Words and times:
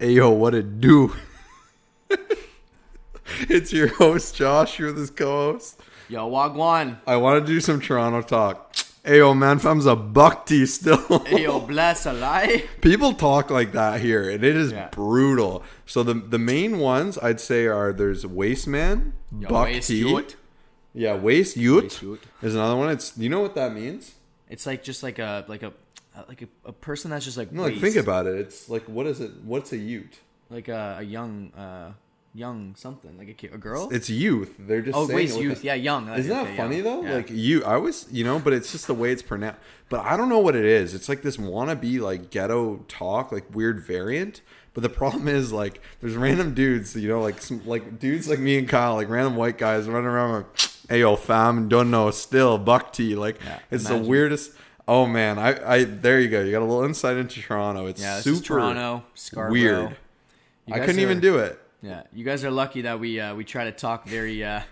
Ayo, 0.00 0.34
what 0.36 0.54
it 0.54 0.80
do? 0.80 1.14
it's 3.48 3.72
your 3.72 3.88
host, 3.88 4.36
Josh. 4.36 4.78
You're 4.78 4.92
this 4.92 5.10
co 5.10 5.52
host. 5.52 5.80
Yo, 6.08 6.28
Wagwan. 6.30 6.98
I 7.06 7.16
want 7.16 7.44
to 7.44 7.52
do 7.52 7.60
some 7.60 7.80
Toronto 7.80 8.22
talk. 8.22 8.74
Ayo, 9.04 9.36
man, 9.36 9.58
fam's 9.58 9.86
a 9.86 9.96
buck 9.96 10.46
tea 10.46 10.66
still. 10.66 10.98
Ayo, 10.98 11.66
bless 11.66 12.06
a 12.06 12.12
lie. 12.12 12.64
People 12.80 13.12
talk 13.14 13.50
like 13.50 13.72
that 13.72 14.00
here, 14.00 14.28
and 14.30 14.44
it 14.44 14.56
is 14.56 14.70
Yeah. 14.72 14.88
brutal. 14.92 15.62
So 15.86 16.02
the 16.02 16.14
the 16.14 16.38
main 16.38 16.78
ones 16.78 17.18
I'd 17.18 17.40
say 17.40 17.66
are 17.66 17.92
there's 17.92 18.24
Waste 18.26 18.68
Man, 18.68 19.14
Yo, 19.36 19.48
Buck 19.48 19.64
waste 19.66 19.88
Tea. 19.88 19.98
youth. 19.98 20.36
Yeah, 20.94 21.14
Waste 21.16 21.56
Ute 21.56 21.82
Waste 21.84 22.02
Ute. 22.02 22.22
is 22.42 22.54
another 22.54 22.76
one. 22.76 22.90
It's 22.90 23.16
you 23.18 23.28
know 23.28 23.40
what 23.40 23.54
that 23.56 23.72
means? 23.74 24.14
It's 24.48 24.64
like 24.66 24.82
just 24.84 25.02
like 25.02 25.18
a 25.18 25.44
like 25.48 25.62
a 25.62 25.72
like 26.28 26.42
a, 26.42 26.48
a 26.66 26.72
person 26.72 27.10
that's 27.10 27.24
just 27.24 27.36
like 27.36 27.52
No, 27.52 27.62
like 27.62 27.72
waste. 27.72 27.82
think 27.82 27.96
about 27.96 28.26
it. 28.26 28.36
It's 28.38 28.68
like 28.68 28.84
what 28.84 29.06
is 29.06 29.20
it? 29.20 29.30
What's 29.44 29.72
a 29.72 29.76
Ute? 29.76 30.18
like 30.50 30.68
a, 30.68 30.96
a 31.00 31.02
young 31.02 31.52
uh 31.52 31.92
young 32.34 32.74
something 32.76 33.18
like 33.18 33.28
a 33.28 33.34
kid, 33.34 33.52
a 33.52 33.58
girl. 33.58 33.88
It's 33.90 34.08
youth. 34.08 34.54
They're 34.58 34.80
just 34.82 34.96
oh, 34.96 35.06
saying 35.06 35.16
waste 35.16 35.34
it 35.34 35.38
with 35.38 35.44
youth. 35.44 35.62
a- 35.62 35.66
Yeah, 35.66 35.74
young. 35.74 36.08
Isn't 36.10 36.30
that 36.30 36.46
Okay, 36.46 36.56
funny 36.56 36.76
young. 36.76 36.84
though? 36.84 37.02
Yeah. 37.02 37.14
Like 37.16 37.30
you, 37.30 37.64
I 37.64 37.74
always, 37.74 38.06
you 38.10 38.24
know, 38.24 38.38
but 38.38 38.52
it's 38.52 38.70
just 38.72 38.86
the 38.86 38.94
way 38.94 39.10
it's 39.12 39.22
pronounced. 39.22 39.58
But 39.88 40.00
I 40.00 40.16
don't 40.16 40.28
know 40.28 40.38
what 40.38 40.54
it 40.56 40.64
is. 40.64 40.94
It's 40.94 41.08
like 41.08 41.22
this 41.22 41.36
wannabe 41.36 42.00
like 42.00 42.30
ghetto 42.30 42.84
talk, 42.88 43.32
like 43.32 43.44
weird 43.54 43.80
variant. 43.84 44.40
But 44.74 44.82
the 44.82 44.88
problem 44.90 45.26
is 45.40 45.52
like 45.52 45.80
there's 46.00 46.16
random 46.16 46.54
dudes, 46.54 46.94
you 46.94 47.08
know, 47.08 47.20
like 47.20 47.40
some, 47.42 47.66
like 47.66 47.98
dudes 47.98 48.28
like 48.28 48.38
me 48.38 48.58
and 48.58 48.68
Kyle, 48.68 48.94
like 48.94 49.08
random 49.08 49.34
white 49.36 49.58
guys 49.58 49.88
running 49.88 50.06
around 50.08 50.32
like, 50.34 50.46
"Hey 50.88 51.00
yo, 51.00 51.16
fam, 51.16 51.68
don't 51.68 51.90
know, 51.90 52.10
still 52.10 52.56
buck 52.58 52.92
tea." 52.92 53.16
Like 53.16 53.38
it's 53.70 53.84
imagine. 53.86 54.02
the 54.04 54.08
weirdest. 54.08 54.52
Oh 54.88 55.04
man, 55.06 55.38
I, 55.38 55.74
I 55.74 55.84
there 55.84 56.18
you 56.18 56.28
go. 56.28 56.40
You 56.42 56.50
got 56.50 56.62
a 56.62 56.64
little 56.64 56.82
insight 56.84 57.18
into 57.18 57.40
Toronto. 57.42 57.86
It's 57.86 58.00
yeah, 58.00 58.20
super 58.20 58.42
Toronto, 58.42 59.04
Scarborough. 59.14 59.52
weird. 59.52 59.96
I 60.72 60.80
couldn't 60.80 61.00
even 61.00 61.20
do 61.20 61.38
it. 61.38 61.60
Yeah, 61.82 62.02
you 62.12 62.24
guys 62.24 62.42
are 62.44 62.50
lucky 62.50 62.82
that 62.82 62.98
we 62.98 63.20
uh, 63.20 63.34
we 63.34 63.44
try 63.44 63.64
to 63.64 63.72
talk 63.72 64.06
very 64.08 64.42
uh, 64.42 64.62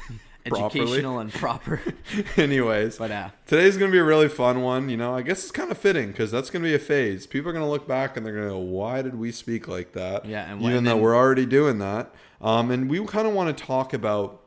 educational 0.46 1.18
and 1.18 1.32
proper. 1.32 1.80
Anyways, 2.36 2.98
But 2.98 3.10
uh, 3.10 3.28
Today's 3.46 3.76
gonna 3.76 3.92
be 3.92 3.98
a 3.98 4.04
really 4.04 4.28
fun 4.28 4.62
one. 4.62 4.88
You 4.88 4.96
know, 4.96 5.14
I 5.14 5.22
guess 5.22 5.42
it's 5.42 5.52
kind 5.52 5.70
of 5.70 5.78
fitting 5.78 6.08
because 6.08 6.30
that's 6.30 6.50
gonna 6.50 6.64
be 6.64 6.74
a 6.74 6.78
phase. 6.78 7.26
People 7.26 7.50
are 7.50 7.52
gonna 7.52 7.68
look 7.68 7.86
back 7.86 8.16
and 8.16 8.24
they're 8.24 8.34
gonna 8.34 8.48
go, 8.48 8.58
"Why 8.58 9.02
did 9.02 9.14
we 9.14 9.30
speak 9.30 9.68
like 9.68 9.92
that?" 9.92 10.24
Yeah, 10.24 10.50
and 10.50 10.60
even 10.62 10.74
when- 10.74 10.84
though 10.84 10.96
we're 10.96 11.16
already 11.16 11.46
doing 11.46 11.78
that. 11.78 12.14
Um, 12.40 12.70
and 12.70 12.90
we 12.90 13.04
kind 13.06 13.26
of 13.26 13.32
want 13.32 13.56
to 13.56 13.64
talk 13.64 13.94
about, 13.94 14.42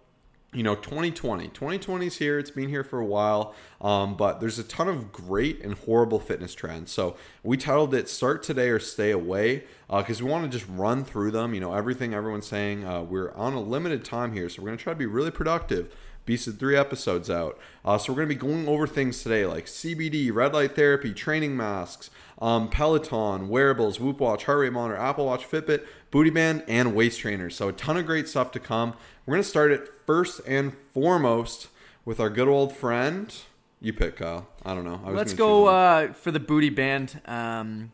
you 0.54 0.64
know, 0.64 0.76
2020. 0.76 1.50
2020's 1.50 2.18
here. 2.18 2.40
It's 2.40 2.50
been 2.50 2.70
here 2.70 2.84
for 2.84 3.00
a 3.00 3.06
while. 3.06 3.54
Um, 3.82 4.16
but 4.18 4.40
there's 4.40 4.58
a 4.58 4.64
ton 4.64 4.88
of 4.88 5.12
great 5.12 5.62
and 5.62 5.76
horrible 5.76 6.20
fitness 6.20 6.56
trends. 6.56 6.92
So 6.92 7.16
we 7.44 7.56
titled 7.56 7.94
it 7.94 8.10
"Start 8.10 8.44
Today 8.44 8.70
or 8.70 8.80
Stay 8.80 9.12
Away" 9.12 9.66
because 9.90 10.22
we 10.22 10.30
want 10.30 10.52
to 10.52 10.58
just 10.58 10.70
run 10.70 11.06
through 11.06 11.32
them. 11.32 11.54
You 11.54 11.60
know, 11.60 11.74
everything 11.74 12.14
everyone's 12.14 12.48
saying. 12.48 12.86
Uh, 12.86 13.04
we're 13.04 13.32
on 13.34 13.54
a 13.54 13.62
limited 13.62 14.04
time 14.04 14.34
here, 14.34 14.50
so 14.50 14.62
we're 14.62 14.70
gonna 14.70 14.78
try 14.78 14.94
to 14.94 15.00
be 15.00 15.06
really 15.06 15.32
productive. 15.32 15.96
Beast 16.26 16.48
of 16.48 16.60
three 16.60 16.76
episodes 16.76 17.28
out. 17.28 17.58
Uh, 17.84 17.98
so 17.98 18.14
we're 18.14 18.18
going 18.18 18.30
to 18.30 18.36
be 18.36 18.40
going 18.40 18.68
over 18.68 18.86
things 18.86 19.24
today 19.24 19.48
like 19.48 19.66
CBD, 19.66 20.32
red 20.32 20.54
light 20.54 20.76
therapy, 20.76 21.12
training 21.12 21.58
masks, 21.58 22.12
um, 22.40 22.70
Peloton, 22.70 23.50
wearables, 23.50 24.00
Whoop 24.00 24.20
Watch, 24.20 24.46
heart 24.46 24.60
rate 24.60 24.74
monitor, 24.74 24.98
Apple 24.98 25.26
Watch, 25.26 25.50
Fitbit, 25.50 25.86
booty 26.10 26.30
band, 26.30 26.64
and 26.68 26.96
waist 26.96 27.20
trainers. 27.20 27.56
So 27.56 27.70
a 27.70 27.74
ton 27.74 27.98
of 27.98 28.06
great 28.06 28.28
stuff 28.28 28.52
to 28.54 28.60
come. 28.60 28.94
We're 29.26 29.34
going 29.34 29.44
to 29.44 29.50
start 29.50 29.72
it 29.72 29.90
first 30.06 30.42
and 30.48 30.74
foremost 30.94 31.68
with 32.06 32.20
our 32.20 32.30
good 32.30 32.48
old 32.48 32.76
friend. 32.76 33.34
You 33.82 33.94
pick, 33.94 34.18
Kyle. 34.18 34.48
I 34.66 34.74
don't 34.74 34.86
know. 34.86 35.02
I 35.06 35.10
was 35.10 35.18
let's 35.18 35.34
go 35.34 35.68
uh, 35.68 36.14
for 36.14 36.32
the 36.32 36.40
booty 36.40 36.70
band. 36.70 37.22
Um, 37.26 37.92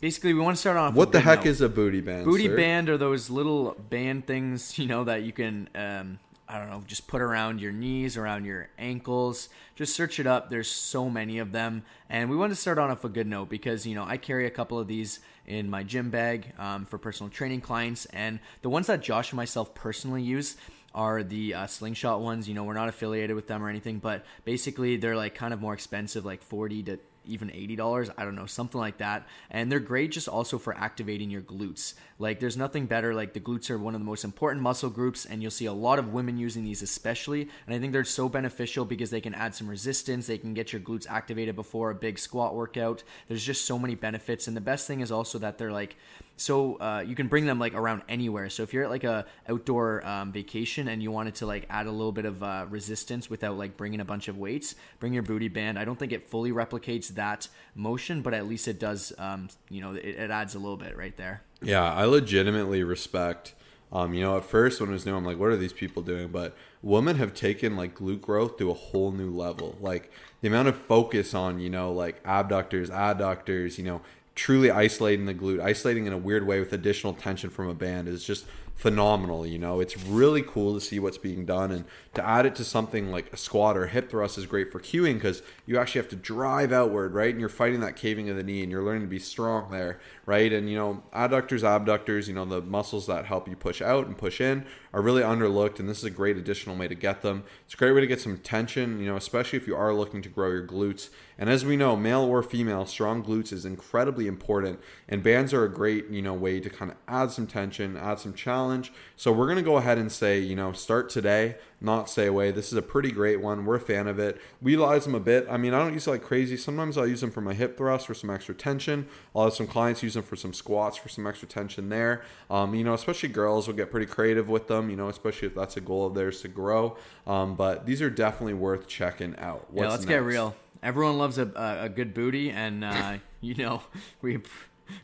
basically, 0.00 0.32
we 0.34 0.40
want 0.40 0.56
to 0.56 0.60
start 0.60 0.76
off. 0.76 0.94
what 0.94 1.12
the 1.12 1.20
heck 1.20 1.40
note. 1.40 1.46
is 1.46 1.60
a 1.60 1.68
booty 1.68 2.00
band? 2.00 2.24
booty 2.24 2.46
sir? 2.46 2.56
band? 2.56 2.88
Are 2.88 2.96
those 2.96 3.30
little 3.30 3.76
band 3.90 4.26
things 4.26 4.78
you 4.78 4.86
know 4.86 5.04
that 5.04 5.22
you 5.22 5.32
can 5.32 5.68
um, 5.74 6.18
I 6.48 6.58
don't 6.58 6.70
know 6.70 6.82
just 6.86 7.06
put 7.06 7.22
around 7.22 7.60
your 7.60 7.72
knees, 7.72 8.16
around 8.16 8.44
your 8.44 8.68
ankles. 8.78 9.48
Just 9.76 9.96
search 9.96 10.20
it 10.20 10.26
up. 10.26 10.50
There's 10.50 10.70
so 10.70 11.08
many 11.08 11.38
of 11.38 11.52
them, 11.52 11.84
and 12.10 12.28
we 12.28 12.36
want 12.36 12.52
to 12.52 12.56
start 12.56 12.78
on 12.78 12.90
off 12.90 13.04
a 13.04 13.08
good 13.08 13.26
note 13.26 13.48
because 13.48 13.86
you 13.86 13.94
know 13.94 14.04
I 14.04 14.18
carry 14.18 14.46
a 14.46 14.50
couple 14.50 14.78
of 14.78 14.86
these 14.86 15.20
in 15.46 15.70
my 15.70 15.82
gym 15.82 16.10
bag 16.10 16.52
um, 16.58 16.84
for 16.84 16.98
personal 16.98 17.30
training 17.30 17.62
clients, 17.62 18.06
and 18.06 18.40
the 18.62 18.68
ones 18.68 18.88
that 18.88 19.00
Josh 19.00 19.32
and 19.32 19.36
myself 19.36 19.74
personally 19.74 20.22
use 20.22 20.56
are 20.94 21.22
the 21.22 21.54
uh, 21.54 21.66
slingshot 21.66 22.20
ones. 22.20 22.48
You 22.48 22.54
know, 22.54 22.64
we're 22.64 22.74
not 22.74 22.88
affiliated 22.88 23.34
with 23.34 23.46
them 23.46 23.62
or 23.62 23.68
anything, 23.68 23.98
but 23.98 24.24
basically 24.44 24.96
they're 24.96 25.16
like 25.16 25.34
kind 25.34 25.54
of 25.54 25.60
more 25.60 25.74
expensive, 25.74 26.24
like 26.24 26.42
forty 26.42 26.82
to 26.84 26.98
even 27.26 27.50
eighty 27.50 27.76
dollars. 27.76 28.10
I 28.16 28.24
don't 28.24 28.34
know, 28.34 28.46
something 28.46 28.80
like 28.80 28.98
that. 28.98 29.26
And 29.50 29.70
they're 29.70 29.80
great 29.80 30.12
just 30.12 30.28
also 30.28 30.58
for 30.58 30.76
activating 30.76 31.30
your 31.30 31.42
glutes. 31.42 31.94
Like, 32.18 32.38
there's 32.38 32.56
nothing 32.56 32.86
better. 32.86 33.12
Like, 33.12 33.32
the 33.32 33.40
glutes 33.40 33.70
are 33.70 33.78
one 33.78 33.94
of 33.94 34.00
the 34.00 34.04
most 34.04 34.22
important 34.22 34.62
muscle 34.62 34.88
groups, 34.88 35.26
and 35.26 35.42
you'll 35.42 35.50
see 35.50 35.66
a 35.66 35.72
lot 35.72 35.98
of 35.98 36.12
women 36.12 36.38
using 36.38 36.62
these 36.62 36.80
especially. 36.80 37.48
And 37.66 37.74
I 37.74 37.80
think 37.80 37.92
they're 37.92 38.04
so 38.04 38.28
beneficial 38.28 38.84
because 38.84 39.10
they 39.10 39.20
can 39.20 39.34
add 39.34 39.54
some 39.54 39.68
resistance. 39.68 40.26
They 40.26 40.38
can 40.38 40.54
get 40.54 40.72
your 40.72 40.80
glutes 40.80 41.08
activated 41.08 41.56
before 41.56 41.90
a 41.90 41.94
big 41.94 42.18
squat 42.18 42.54
workout. 42.54 43.02
There's 43.26 43.44
just 43.44 43.64
so 43.64 43.78
many 43.78 43.96
benefits, 43.96 44.46
and 44.46 44.56
the 44.56 44.60
best 44.60 44.86
thing 44.86 45.00
is 45.00 45.10
also 45.10 45.38
that 45.40 45.58
they're 45.58 45.72
like 45.72 45.96
so 46.36 46.76
uh, 46.76 47.04
you 47.06 47.14
can 47.14 47.28
bring 47.28 47.46
them 47.46 47.58
like 47.58 47.74
around 47.74 48.02
anywhere. 48.08 48.50
So 48.50 48.62
if 48.62 48.72
you're 48.72 48.84
at 48.84 48.90
like 48.90 49.04
a 49.04 49.24
outdoor 49.48 50.04
um, 50.06 50.32
vacation 50.32 50.88
and 50.88 51.02
you 51.02 51.10
wanted 51.10 51.36
to 51.36 51.46
like 51.46 51.66
add 51.70 51.86
a 51.86 51.90
little 51.90 52.12
bit 52.12 52.24
of 52.24 52.42
uh, 52.42 52.66
resistance 52.68 53.30
without 53.30 53.56
like 53.56 53.76
bringing 53.76 54.00
a 54.00 54.04
bunch 54.04 54.28
of 54.28 54.36
weights, 54.36 54.74
bring 54.98 55.12
your 55.12 55.22
booty 55.22 55.48
band. 55.48 55.78
I 55.78 55.84
don't 55.84 55.98
think 55.98 56.12
it 56.12 56.28
fully 56.28 56.50
replicates 56.50 57.13
that 57.14 57.48
motion, 57.74 58.22
but 58.22 58.34
at 58.34 58.46
least 58.46 58.68
it 58.68 58.78
does. 58.78 59.12
Um, 59.18 59.48
you 59.68 59.80
know, 59.80 59.92
it, 59.92 60.04
it 60.04 60.30
adds 60.30 60.54
a 60.54 60.58
little 60.58 60.76
bit 60.76 60.96
right 60.96 61.16
there. 61.16 61.42
Yeah, 61.62 61.92
I 61.92 62.04
legitimately 62.04 62.82
respect. 62.82 63.54
Um, 63.92 64.12
you 64.12 64.22
know, 64.22 64.36
at 64.36 64.44
first 64.44 64.80
when 64.80 64.90
it 64.90 64.92
was 64.92 65.06
new, 65.06 65.16
I'm 65.16 65.24
like, 65.24 65.38
what 65.38 65.50
are 65.50 65.56
these 65.56 65.72
people 65.72 66.02
doing? 66.02 66.28
But 66.28 66.56
women 66.82 67.16
have 67.16 67.32
taken 67.32 67.76
like 67.76 67.96
glute 67.96 68.20
growth 68.20 68.58
to 68.58 68.70
a 68.70 68.74
whole 68.74 69.12
new 69.12 69.30
level. 69.30 69.76
Like 69.80 70.10
the 70.40 70.48
amount 70.48 70.68
of 70.68 70.76
focus 70.76 71.32
on, 71.32 71.60
you 71.60 71.70
know, 71.70 71.92
like 71.92 72.20
abductors, 72.24 72.90
adductors, 72.90 73.78
you 73.78 73.84
know, 73.84 74.02
truly 74.34 74.70
isolating 74.70 75.26
the 75.26 75.34
glute, 75.34 75.60
isolating 75.60 76.06
in 76.06 76.12
a 76.12 76.18
weird 76.18 76.46
way 76.46 76.58
with 76.58 76.72
additional 76.72 77.12
tension 77.14 77.50
from 77.50 77.68
a 77.68 77.74
band 77.74 78.08
is 78.08 78.24
just 78.24 78.46
phenomenal. 78.74 79.46
You 79.46 79.58
know, 79.58 79.80
it's 79.80 79.96
really 79.96 80.42
cool 80.42 80.74
to 80.74 80.80
see 80.80 80.98
what's 80.98 81.18
being 81.18 81.44
done, 81.44 81.70
and 81.70 81.84
to 82.14 82.26
add 82.26 82.46
it 82.46 82.54
to 82.56 82.64
something 82.64 83.10
like 83.10 83.32
a 83.32 83.36
squat 83.36 83.76
or 83.76 83.86
hip 83.86 84.10
thrust 84.10 84.38
is 84.38 84.46
great 84.46 84.70
for 84.70 84.80
cueing 84.80 85.14
because 85.14 85.42
you 85.66 85.78
actually 85.78 86.00
have 86.00 86.10
to 86.10 86.16
drive 86.16 86.72
outward, 86.72 87.14
right? 87.14 87.30
And 87.30 87.40
you're 87.40 87.48
fighting 87.48 87.80
that 87.80 87.96
caving 87.96 88.28
of 88.28 88.36
the 88.36 88.42
knee, 88.42 88.62
and 88.62 88.70
you're 88.70 88.82
learning 88.82 89.02
to 89.02 89.08
be 89.08 89.18
strong 89.18 89.70
there, 89.70 90.00
right? 90.26 90.52
And 90.52 90.68
you 90.70 90.76
know, 90.76 91.02
adductors, 91.12 91.62
abductors, 91.62 92.28
you 92.28 92.34
know, 92.34 92.44
the 92.44 92.60
muscles 92.60 93.06
that 93.06 93.26
help 93.26 93.48
you 93.48 93.56
push 93.56 93.82
out 93.82 94.06
and 94.06 94.16
push 94.16 94.40
in 94.40 94.64
are 94.92 95.02
really 95.02 95.22
underlooked, 95.22 95.80
and 95.80 95.88
this 95.88 95.98
is 95.98 96.04
a 96.04 96.10
great 96.10 96.36
additional 96.36 96.76
way 96.76 96.88
to 96.88 96.94
get 96.94 97.22
them. 97.22 97.44
It's 97.64 97.74
a 97.74 97.76
great 97.76 97.92
way 97.92 98.00
to 98.00 98.06
get 98.06 98.20
some 98.20 98.38
tension, 98.38 99.00
you 99.00 99.06
know, 99.06 99.16
especially 99.16 99.58
if 99.58 99.66
you 99.66 99.76
are 99.76 99.92
looking 99.92 100.22
to 100.22 100.28
grow 100.28 100.50
your 100.50 100.66
glutes. 100.66 101.10
And 101.36 101.50
as 101.50 101.64
we 101.64 101.76
know, 101.76 101.96
male 101.96 102.22
or 102.22 102.42
female, 102.42 102.86
strong 102.86 103.24
glutes 103.24 103.52
is 103.52 103.64
incredibly 103.64 104.26
important, 104.26 104.78
and 105.08 105.22
bands 105.22 105.52
are 105.52 105.64
a 105.64 105.68
great, 105.68 106.08
you 106.08 106.22
know, 106.22 106.32
way 106.32 106.60
to 106.60 106.70
kind 106.70 106.92
of 106.92 106.96
add 107.08 107.32
some 107.32 107.46
tension, 107.46 107.96
add 107.96 108.20
some 108.20 108.34
challenge. 108.34 108.92
So 109.16 109.32
we're 109.32 109.48
gonna 109.48 109.62
go 109.62 109.76
ahead 109.76 109.98
and 109.98 110.10
say, 110.10 110.38
you 110.38 110.54
know, 110.54 110.72
start 110.72 111.10
today, 111.10 111.56
not 111.84 112.08
stay 112.08 112.26
away. 112.26 112.50
This 112.50 112.68
is 112.72 112.78
a 112.78 112.82
pretty 112.82 113.10
great 113.10 113.40
one. 113.40 113.64
We're 113.64 113.76
a 113.76 113.80
fan 113.80 114.06
of 114.06 114.18
it. 114.18 114.40
We 114.60 114.72
utilize 114.72 115.04
them 115.04 115.14
a 115.14 115.20
bit. 115.20 115.46
I 115.50 115.56
mean, 115.56 115.74
I 115.74 115.78
don't 115.78 115.92
use 115.92 116.06
it 116.06 116.10
like 116.10 116.22
crazy. 116.22 116.56
Sometimes 116.56 116.98
I'll 116.98 117.06
use 117.06 117.20
them 117.20 117.30
for 117.30 117.40
my 117.40 117.54
hip 117.54 117.76
thrust 117.76 118.06
for 118.06 118.14
some 118.14 118.30
extra 118.30 118.54
tension. 118.54 119.06
I'll 119.34 119.44
have 119.44 119.54
some 119.54 119.66
clients 119.66 120.02
use 120.02 120.14
them 120.14 120.22
for 120.22 120.36
some 120.36 120.52
squats 120.52 120.96
for 120.96 121.08
some 121.08 121.26
extra 121.26 121.46
tension 121.46 121.88
there. 121.88 122.22
Um, 122.50 122.74
you 122.74 122.82
know, 122.84 122.94
especially 122.94 123.28
girls 123.28 123.66
will 123.66 123.74
get 123.74 123.90
pretty 123.90 124.06
creative 124.06 124.48
with 124.48 124.68
them. 124.68 124.90
You 124.90 124.96
know, 124.96 125.08
especially 125.08 125.48
if 125.48 125.54
that's 125.54 125.76
a 125.76 125.80
goal 125.80 126.06
of 126.06 126.14
theirs 126.14 126.40
to 126.42 126.48
grow. 126.48 126.96
Um, 127.26 127.54
but 127.54 127.86
these 127.86 128.00
are 128.02 128.10
definitely 128.10 128.54
worth 128.54 128.86
checking 128.88 129.36
out. 129.38 129.66
yeah, 129.72 129.88
let's 129.88 130.04
get 130.04 130.22
real. 130.22 130.54
Everyone 130.82 131.16
loves 131.16 131.38
a, 131.38 131.50
a, 131.54 131.84
a 131.84 131.88
good 131.88 132.12
booty, 132.12 132.50
and 132.50 132.84
uh, 132.84 133.14
you 133.40 133.54
know 133.54 133.82
we 134.20 134.40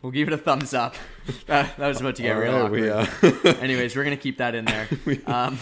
we'll 0.02 0.12
give 0.12 0.28
it 0.28 0.34
a 0.34 0.38
thumbs 0.38 0.74
up. 0.74 0.94
That, 1.46 1.76
that 1.78 1.88
was 1.88 2.00
about 2.00 2.16
to 2.16 2.22
get 2.22 2.34
All 2.36 2.42
real 2.42 2.52
right, 2.52 2.62
awkward. 2.62 2.80
we, 3.42 3.50
uh, 3.50 3.54
Anyways, 3.60 3.96
we're 3.96 4.04
gonna 4.04 4.16
keep 4.16 4.38
that 4.38 4.54
in 4.54 4.64
there. 4.64 4.88
Um, 5.26 5.58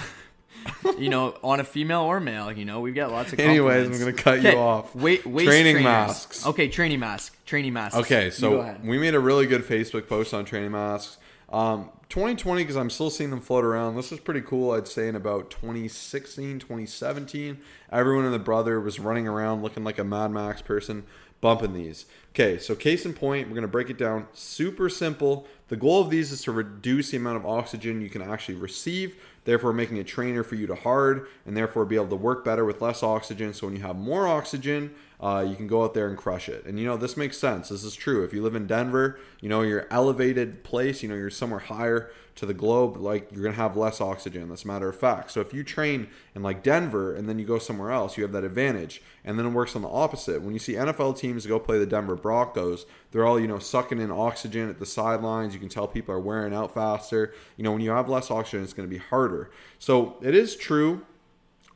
you 0.99 1.09
know, 1.09 1.37
on 1.43 1.61
a 1.61 1.65
female 1.65 2.03
or 2.03 2.21
male, 2.21 2.51
you 2.53 2.65
know, 2.65 2.81
we've 2.81 2.95
got 2.95 3.11
lots 3.11 3.33
of. 3.33 3.41
Anyways, 3.41 3.87
I'm 3.89 3.99
gonna 3.99 4.13
cut 4.13 4.43
you 4.43 4.49
Okay, 4.51 4.57
off. 4.59 4.95
Wait, 4.95 5.27
waist 5.27 5.47
Training 5.49 5.75
trainers. 5.75 5.85
masks. 5.85 6.47
Okay, 6.47 6.69
training 6.69 7.01
mask. 7.01 7.37
Training 7.47 7.73
masks. 7.73 7.97
Okay, 7.99 8.31
so 8.31 8.77
we 8.83 8.99
made 8.99 9.15
a 9.15 9.21
really 9.21 9.47
good 9.47 9.63
Facebook 9.63 10.09
post 10.09 10.35
on 10.35 10.45
training 10.45 10.73
masks. 10.73 11.19
Um, 11.51 11.91
2020, 12.11 12.63
because 12.63 12.77
I'm 12.77 12.91
still 12.91 13.11
seeing 13.11 13.31
them 13.31 13.41
float 13.41 13.65
around. 13.65 13.97
This 13.97 14.13
is 14.13 14.21
pretty 14.21 14.43
cool. 14.43 14.73
I'd 14.73 14.87
say 14.89 15.09
in 15.09 15.17
about 15.17 15.51
2016, 15.51 16.59
2017, 16.59 17.59
everyone 17.91 18.25
and 18.25 18.35
the 18.35 18.39
brother 18.39 18.81
was 18.81 18.99
running 18.99 19.27
around 19.27 19.63
looking 19.63 19.85
like 19.85 19.99
a 19.99 20.05
Mad 20.05 20.31
Max 20.31 20.61
person 20.63 21.05
bumping 21.41 21.73
these. 21.73 22.07
Okay, 22.31 22.59
so 22.59 22.75
case 22.75 23.05
in 23.07 23.15
point, 23.15 23.49
we're 23.49 23.55
going 23.55 23.63
to 23.63 23.69
break 23.69 23.91
it 23.91 23.99
down 23.99 24.27
super 24.33 24.89
simple. 24.89 25.47
The 25.69 25.77
goal 25.77 26.01
of 26.03 26.11
these 26.11 26.33
is 26.33 26.43
to 26.43 26.53
reduce 26.53 27.11
the 27.11 27.17
amount 27.17 27.37
of 27.37 27.47
oxygen 27.47 28.01
you 28.01 28.09
can 28.11 28.23
actually 28.23 28.55
receive, 28.57 29.17
therefore 29.49 29.73
making 29.73 29.99
a 29.99 30.05
trainer 30.05 30.43
for 30.43 30.57
you 30.57 30.67
to 30.67 30.75
hard, 30.75 31.27
and 31.47 31.57
therefore 31.57 31.87
be 31.87 31.97
able 31.97 32.09
to 32.09 32.17
work 32.17 32.45
better 32.45 32.67
with 32.67 32.83
less 32.83 33.03
oxygen. 33.03 33.55
So 33.55 33.67
when 33.67 33.75
you 33.75 33.81
have 33.81 33.97
more 33.97 34.29
oxygen, 34.29 34.95
uh, 35.21 35.43
you 35.49 35.57
can 35.57 35.67
go 35.67 35.83
out 35.85 35.95
there 35.95 36.07
and 36.07 36.19
crush 36.19 36.51
it. 36.51 36.67
And 36.67 36.79
you 36.79 36.85
know, 36.85 36.99
this 36.99 37.17
makes 37.17 37.39
sense. 37.39 37.71
This 37.71 37.83
is 37.83 37.95
true. 37.95 38.23
If 38.25 38.35
you 38.35 38.43
live 38.43 38.55
in 38.55 38.67
Denver, 38.67 39.19
you 39.41 39.49
know, 39.49 39.63
you're 39.63 39.87
elevated 39.91 40.65
place, 40.65 41.03
you 41.03 41.09
know, 41.09 41.15
you're 41.15 41.31
somewhere 41.31 41.61
higher 41.61 42.11
to 42.37 42.47
the 42.47 42.55
globe, 42.55 42.97
like 42.97 43.33
you're 43.33 43.43
gonna 43.43 43.57
have 43.57 43.77
less 43.77 44.01
oxygen. 44.01 44.49
That's 44.49 44.65
a 44.65 44.69
matter 44.69 44.89
of 44.89 44.97
fact. 44.97 45.33
So 45.33 45.41
if 45.41 45.53
you 45.53 45.65
train 45.65 46.09
in 46.37 46.43
like 46.45 46.63
Denver 46.63 47.13
and 47.13 47.29
then 47.29 47.37
you 47.41 47.45
go 47.45 47.59
somewhere 47.59 47.91
else, 47.91 48.17
you 48.17 48.23
have 48.23 48.31
that 48.31 48.45
advantage. 48.45 49.03
And 49.25 49.37
then 49.37 49.47
it 49.47 49.51
works 49.51 49.75
on 49.75 49.83
the 49.83 49.89
opposite. 49.89 50.43
When 50.43 50.53
you 50.53 50.61
see 50.61 50.75
NFL 50.75 51.19
teams 51.19 51.47
go 51.47 51.59
play 51.59 51.81
the 51.81 51.87
Denver 51.87 52.15
Broncos, 52.15 52.87
they're 53.11 53.27
all, 53.27 53.41
you 53.41 53.49
know, 53.49 53.59
sucking 53.59 54.01
in 54.01 54.13
oxygen 54.13 54.71
at 54.71 54.79
the 54.79 54.87
sidelines. 54.87 55.53
You 55.53 55.59
can 55.59 55.69
tell 55.69 55.89
people 55.89 56.15
are 56.15 56.21
wearing 56.21 56.55
out 56.55 56.73
faster. 56.73 57.35
You 57.57 57.65
know, 57.65 57.73
when 57.73 57.81
you 57.81 57.91
have 57.91 58.09
less 58.09 58.31
oxygen, 58.31 58.63
it's 58.63 58.73
gonna 58.73 58.87
be 58.87 58.99
harder. 58.99 59.38
So 59.79 60.17
it 60.23 60.35
is 60.35 60.57
true 60.57 61.03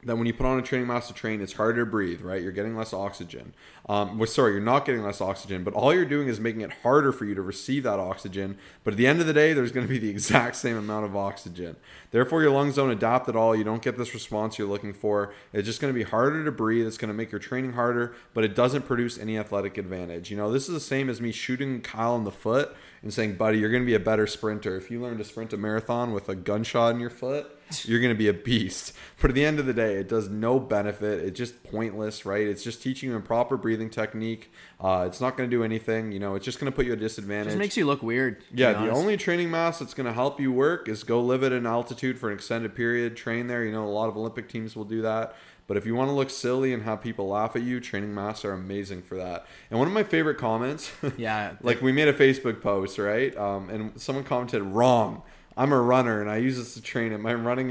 that 0.05 0.17
when 0.17 0.27
you 0.27 0.35
put 0.35 0.47
on 0.47 0.59
a 0.59 0.63
training 0.63 0.89
mask 0.89 1.09
to 1.09 1.15
train, 1.15 1.41
it's 1.41 1.53
harder 1.53 1.85
to 1.85 1.91
breathe, 1.91 2.23
right? 2.23 2.43
You're 2.43 2.51
getting 2.51 2.77
less 2.77 2.93
oxygen. 2.93 3.55
Um, 3.89 4.19
well, 4.19 4.27
sorry, 4.27 4.53
you're 4.53 4.61
not 4.61 4.85
getting 4.85 5.05
less 5.05 5.21
oxygen, 5.21 5.63
but 5.63 5.75
all 5.75 5.95
you're 5.95 6.05
doing 6.05 6.27
is 6.27 6.41
making 6.41 6.63
it 6.63 6.73
harder 6.83 7.13
for 7.13 7.25
you 7.25 7.37
to 7.37 7.43
receive 7.43 7.85
that 7.85 8.01
oxygen. 8.01 8.59
But 8.83 8.95
at 8.95 8.97
the 8.97 9.07
end 9.07 9.21
of 9.21 9.29
the 9.29 9.33
day, 9.33 9.53
there's 9.53 9.71
going 9.71 9.87
to 9.87 9.93
be 9.93 10.01
the 10.01 10.11
exact 10.11 10.57
same 10.57 10.77
amount 10.77 11.05
of 11.05 11.15
oxygen. 11.15 11.77
Therefore, 12.11 12.43
your 12.43 12.51
lungs 12.51 12.75
don't 12.77 12.91
adapt 12.91 13.29
at 13.29 13.37
all. 13.37 13.55
You 13.55 13.63
don't 13.63 13.81
get 13.81 13.97
this 13.97 14.13
response 14.13 14.59
you're 14.59 14.69
looking 14.69 14.93
for. 14.93 15.33
It's 15.53 15.67
just 15.67 15.81
going 15.81 15.95
to 15.95 15.99
be 15.99 16.05
harder 16.05 16.45
to 16.45 16.53
breathe. 16.53 16.87
It's 16.87 16.99
going 16.99 17.13
to 17.13 17.17
make 17.17 17.31
your 17.31 17.39
training 17.39 17.75
harder, 17.75 18.15
but 18.35 18.43
it 18.43 18.57
doesn't 18.57 18.87
produce 18.87 19.19
any 19.19 19.39
athletic 19.39 19.79
advantage. 19.79 20.33
You 20.33 20.37
know, 20.37 20.51
this 20.51 20.67
is 20.67 20.75
the 20.75 20.81
same 20.81 21.09
as 21.09 21.21
me 21.21 21.31
shooting 21.31 21.81
Kyle 21.81 22.17
in 22.17 22.25
the 22.25 22.33
foot 22.33 22.75
and 23.03 23.15
saying, 23.15 23.37
buddy, 23.37 23.59
you're 23.59 23.71
going 23.71 23.83
to 23.83 23.87
be 23.87 23.95
a 23.95 24.01
better 24.01 24.27
sprinter. 24.27 24.77
If 24.77 24.91
you 24.91 25.01
learn 25.01 25.19
to 25.19 25.25
sprint 25.25 25.53
a 25.53 25.57
marathon 25.57 26.13
with 26.13 26.29
a 26.29 26.35
gunshot 26.35 26.95
in 26.95 27.01
your 27.01 27.11
foot, 27.11 27.57
you're 27.85 28.01
going 28.01 28.13
to 28.13 28.19
be 28.19 28.29
a 28.29 28.33
beast. 28.33 28.93
But 29.21 29.31
at 29.31 29.35
the 29.35 29.45
end 29.45 29.59
of 29.61 29.67
the 29.67 29.73
day, 29.73 29.95
it 29.95 30.09
does 30.09 30.29
no 30.29 30.59
benefit. 30.59 31.21
It's 31.21 31.39
just 31.39 31.63
pointless, 31.65 32.27
right? 32.27 32.47
It's 32.47 32.65
just 32.65 32.83
teaching 32.83 33.11
you 33.11 33.17
a 33.17 33.21
proper 33.21 33.57
breathing 33.57 33.89
technique. 33.89 34.53
Uh, 34.81 35.05
it's 35.07 35.21
not 35.21 35.37
going 35.37 35.49
to 35.49 35.57
do 35.57 35.63
anything. 35.63 36.11
You 36.13 36.19
know, 36.19 36.35
it's 36.35 36.45
just 36.45 36.59
going 36.59 36.71
to 36.71 36.75
put 36.75 36.87
you 36.87 36.93
at 36.93 36.99
a 36.99 37.01
disadvantage. 37.01 37.49
Just 37.49 37.59
makes 37.59 37.77
you 37.77 37.87
look 37.87 38.03
weird. 38.03 38.43
Yeah, 38.53 38.73
the 38.73 38.91
only 38.91 39.17
training 39.17 39.51
mask 39.51 39.81
that's 39.81 39.95
going 39.95 40.07
to 40.07 40.13
help 40.13 40.41
you 40.41 40.51
work 40.53 40.89
is 40.89 41.05
go 41.05 41.21
live 41.21 41.43
at 41.45 41.53
an 41.53 41.67
altitude 41.67 42.19
for 42.19 42.31
an 42.31 42.35
extended 42.35 42.75
period, 42.75 43.17
train 43.17 43.47
there. 43.47 43.65
You 43.65 43.73
know, 43.73 43.85
a 43.85 43.91
lot 43.91 44.09
of 44.09 44.17
Olympic 44.17 44.49
teams 44.49 44.75
will 44.75 44.85
do 44.85 45.03
that. 45.03 45.35
But 45.69 45.77
if 45.77 45.87
you 45.87 45.95
want 45.95 46.09
to 46.09 46.13
look 46.13 46.29
silly 46.29 46.73
and 46.75 46.83
have 46.83 47.01
people 47.01 47.29
laugh 47.29 47.55
at 47.55 47.63
you, 47.63 47.81
training 47.81 48.13
masks 48.13 48.45
are 48.45 48.53
amazing 48.53 49.03
for 49.03 49.17
that. 49.17 49.47
And 49.71 49.79
one 49.79 49.87
of 49.89 49.95
my 49.95 50.03
favorite 50.03 50.37
comments, 50.37 50.91
Yeah, 51.17 51.53
like 51.63 51.81
we 51.81 51.93
made 51.93 52.09
a 52.09 52.13
Facebook 52.13 52.61
post, 52.61 52.99
right? 52.99 53.35
Um, 53.37 53.71
and 53.71 54.01
someone 54.01 54.25
commented, 54.25 54.63
"Wrong. 54.63 55.23
I'm 55.57 55.73
a 55.73 55.81
runner 55.81 56.21
and 56.21 56.31
I 56.31 56.39
use 56.39 56.57
this 56.57 56.75
to 56.75 56.83
train 56.83 57.13
it. 57.13 57.19
My 57.19 57.35
running 57.35 57.71